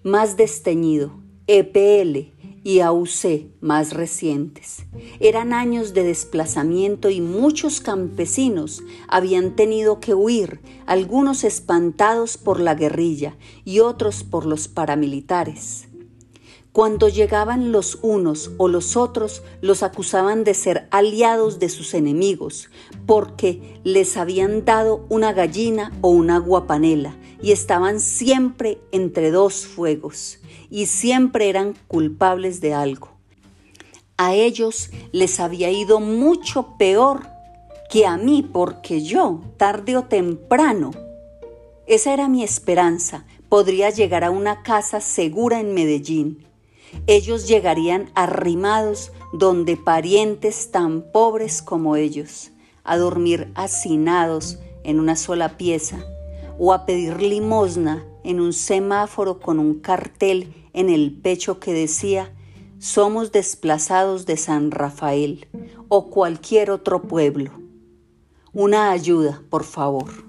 más 0.03 0.38
desteñido, 0.38 1.19
EPL, 1.47 2.38
y 2.69 2.82
AUC 2.82 3.49
más 3.62 3.93
recientes. 3.93 4.86
Eran 5.19 5.53
años 5.53 5.95
de 5.95 6.03
desplazamiento 6.03 7.10
y 7.10 7.19
muchos 7.19 7.82
campesinos 7.82 8.84
habían 9.08 9.55
tenido 9.55 9.99
que 9.99 10.13
huir, 10.13 10.62
algunos 10.86 11.43
espantados 11.43 12.38
por 12.38 12.60
la 12.60 12.75
guerrilla 12.75 13.36
y 13.65 13.79
otros 13.79 14.23
por 14.23 14.45
los 14.45 14.67
paramilitares. 14.67 15.88
Cuando 16.71 17.10
llegaban 17.10 17.71
los 17.71 17.97
unos 18.03 18.51
o 18.58 18.67
los 18.67 18.95
otros, 18.95 19.41
los 19.62 19.82
acusaban 19.82 20.43
de 20.43 20.53
ser 20.53 20.88
aliados 20.91 21.58
de 21.58 21.69
sus 21.69 21.95
enemigos, 21.95 22.69
porque 23.08 23.82
les 23.84 24.15
habían 24.15 24.63
dado 24.63 25.08
una 25.10 25.34
gallina 25.34 25.91
o 26.01 26.10
una 26.10 26.38
guapanela, 26.38 27.17
y 27.41 27.52
estaban 27.52 27.99
siempre 27.99 28.80
entre 28.91 29.32
dos 29.32 29.65
fuegos, 29.65 30.39
y 30.69 30.86
siempre 30.86 31.49
eran 31.49 31.75
culpables 31.88 32.62
de 32.62 32.73
algo. 32.73 33.10
A 34.17 34.34
ellos 34.34 34.89
les 35.12 35.39
había 35.39 35.71
ido 35.71 35.99
mucho 35.99 36.75
peor 36.78 37.28
que 37.89 38.06
a 38.06 38.17
mí, 38.17 38.43
porque 38.43 39.02
yo, 39.02 39.41
tarde 39.58 39.97
o 39.97 40.04
temprano, 40.04 40.91
esa 41.88 42.13
era 42.13 42.28
mi 42.28 42.43
esperanza, 42.43 43.25
podría 43.47 43.89
llegar 43.89 44.23
a 44.23 44.32
una 44.32 44.62
casa 44.62 45.02
segura 45.02 45.60
en 45.60 45.73
Medellín 45.73 46.49
ellos 47.08 47.47
llegarían 47.47 48.10
arrimados 48.15 49.12
donde 49.34 49.78
parientes 49.78 50.71
tan 50.71 51.02
pobres 51.12 51.62
como 51.62 51.95
ellos, 51.95 52.52
a 52.84 52.97
dormir 52.97 53.52
hacinados 53.56 54.60
en 54.84 54.99
una 54.99 55.15
sola 55.15 55.58
pieza, 55.58 56.04
o 56.60 56.74
a 56.74 56.86
pedir 56.86 57.22
limosna 57.22 58.06
en 58.24 58.39
un 58.39 58.54
semáforo 58.54 59.39
con 59.39 59.58
un 59.58 59.80
cartel 59.80 60.54
en 60.74 60.89
el 60.89 61.12
pecho 61.13 61.60
que 61.60 61.74
decía 61.74 62.34
somos 62.80 63.32
desplazados 63.32 64.26
de 64.26 64.38
San 64.38 64.72
Rafael 64.72 65.48
o 65.89 66.10
cualquier 66.10 66.72
otro 66.72 67.02
pueblo. 67.02 67.52
Una 68.54 68.91
ayuda, 68.91 69.41
por 69.50 69.63
favor. 69.63 70.29